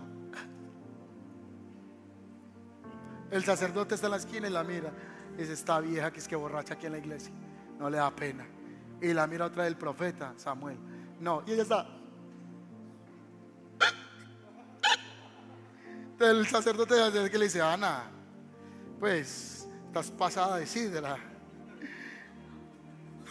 [3.29, 4.91] El sacerdote está en la esquina y la mira.
[5.37, 7.31] Dice, esta vieja que es que borracha aquí en la iglesia.
[7.77, 8.45] No le da pena.
[8.99, 10.77] Y la mira otra del profeta, Samuel.
[11.19, 11.87] No, y ella está.
[16.19, 16.95] El sacerdote
[17.29, 18.09] que le dice, Ana,
[18.99, 21.17] pues estás pasada de sidra.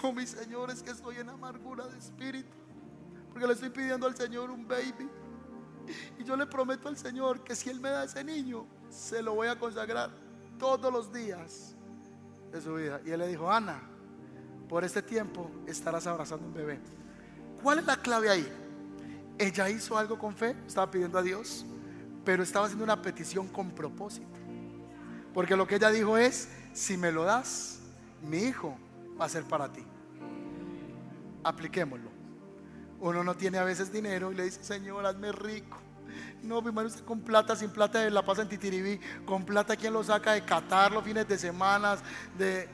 [0.00, 2.54] No, mi Señor, es que estoy en amargura de espíritu.
[3.32, 5.10] Porque le estoy pidiendo al Señor un baby.
[6.18, 9.34] Y yo le prometo al Señor que si Él me da ese niño, se lo
[9.34, 10.10] voy a consagrar
[10.58, 11.76] todos los días
[12.52, 13.00] de su vida.
[13.04, 13.80] Y él le dijo, Ana,
[14.68, 16.80] por este tiempo estarás abrazando un bebé.
[17.62, 18.46] ¿cuál es la clave ahí?
[19.38, 21.66] Ella hizo algo con fe, estaba pidiendo a Dios,
[22.24, 24.26] pero estaba haciendo una petición con propósito.
[25.34, 27.80] Porque lo que ella dijo es, si me lo das,
[28.22, 28.76] mi hijo
[29.20, 29.84] va a ser para ti.
[31.42, 32.10] Apliquémoslo.
[33.00, 35.78] Uno no tiene a veces dinero y le dice, Señor, hazme rico.
[36.42, 39.76] No, mi hermano, usted con plata, sin plata de la paz en Titiribí, con plata,
[39.76, 41.96] ¿quién lo saca de Qatar los fines de semana?
[42.38, 42.68] De,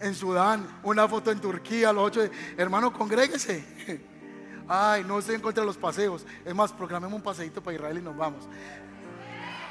[0.00, 2.22] en Sudán, una foto en Turquía, los ocho.
[2.56, 3.64] Hermano, congréguese.
[4.68, 6.24] Ay, no estoy en contra de los paseos.
[6.44, 8.48] Es más, programemos un paseito para Israel y nos vamos.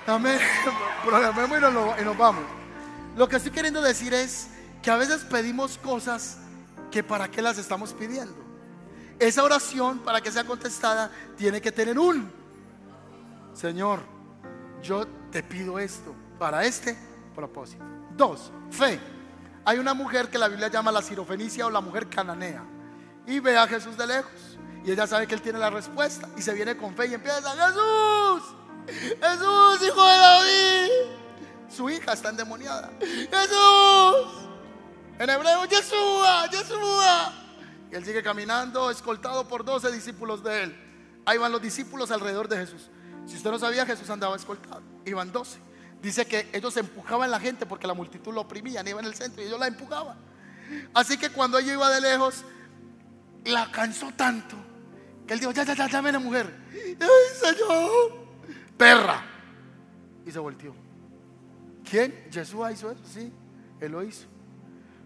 [0.06, 0.40] Amén.
[1.06, 1.58] Programemos
[2.00, 2.44] y nos vamos.
[3.16, 4.50] Lo que estoy queriendo decir es
[4.82, 6.40] que a veces pedimos cosas
[6.92, 8.36] que para qué las estamos pidiendo.
[9.20, 12.32] Esa oración, para que sea contestada, tiene que tener un
[13.54, 14.00] Señor,
[14.82, 16.98] yo te pido esto para este
[17.36, 17.84] propósito.
[18.16, 19.00] Dos, fe.
[19.66, 22.64] Hay una mujer que la Biblia llama la sirofenicia o la mujer cananea.
[23.28, 24.58] Y ve a Jesús de lejos.
[24.84, 26.30] Y ella sabe que él tiene la respuesta.
[26.38, 28.56] Y se viene con fe y empieza, Jesús,
[28.88, 30.90] Jesús, hijo de David.
[31.70, 32.92] Su hija está endemoniada.
[33.00, 34.50] Jesús.
[35.20, 37.34] En hebreo, Yeshua, Yeshua.
[37.92, 41.22] Y él sigue caminando, escoltado por 12 discípulos de él.
[41.26, 42.90] Ahí van los discípulos alrededor de Jesús.
[43.30, 44.82] Si usted no sabía, Jesús andaba escoltado.
[45.06, 45.60] Iban 12.
[46.02, 49.44] Dice que ellos empujaban la gente porque la multitud lo oprimía, iba en el centro
[49.44, 50.18] y ellos la empujaban.
[50.96, 52.44] Así que cuando ella iba de lejos,
[53.46, 54.56] la cansó tanto
[55.28, 56.52] que él dijo, ya, ya, ya, ya, la mujer.
[56.74, 58.28] Ay, Señor,
[58.76, 59.24] perra.
[60.26, 60.74] Y se volteó.
[61.88, 62.28] ¿Quién?
[62.32, 63.32] Jesús hizo eso, sí,
[63.80, 64.26] él lo hizo.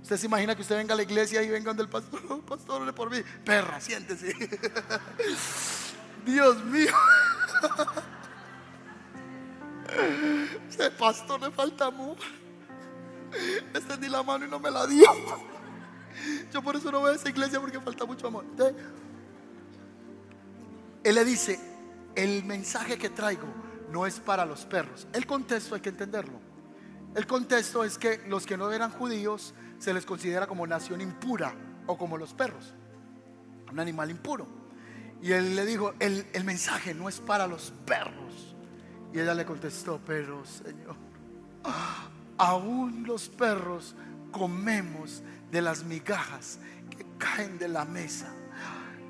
[0.01, 2.37] Usted se imagina que usted venga a la iglesia y venga donde el pastor, oh,
[2.39, 3.17] pastor, por mí.
[3.43, 4.33] Perra, siéntese.
[6.25, 6.93] Dios mío.
[10.69, 12.17] Ese pastor le falta amor.
[13.73, 15.07] Extendí la mano y no me la dio.
[16.51, 18.45] Yo por eso no voy a esa iglesia porque falta mucho amor.
[21.03, 21.59] él le dice,
[22.15, 23.47] el mensaje que traigo
[23.91, 25.07] no es para los perros.
[25.13, 26.39] El contexto hay que entenderlo.
[27.15, 31.53] El contexto es que los que no eran judíos se les considera como nación impura
[31.85, 32.73] o como los perros,
[33.71, 34.62] un animal impuro.
[35.23, 38.55] Y él le dijo, el, el mensaje no es para los perros.
[39.13, 40.97] Y ella le contestó, pero Señor,
[42.37, 43.95] aún los perros
[44.33, 46.59] comemos de las migajas
[46.89, 48.27] que caen de la mesa.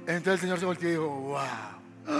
[0.01, 2.13] Entonces el Señor se volvió y dijo, wow,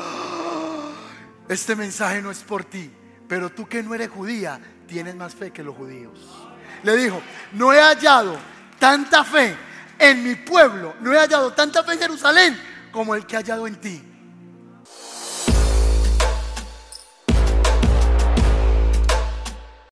[1.48, 2.92] este mensaje no es por ti,
[3.28, 6.50] pero tú que no eres judía, tienes más fe que los judíos.
[6.82, 7.22] Le dijo,
[7.52, 8.40] no he hallado
[8.80, 9.56] tanta fe
[10.00, 13.68] en mi pueblo, no he hallado tanta fe en Jerusalén como el que he hallado
[13.68, 14.02] en ti.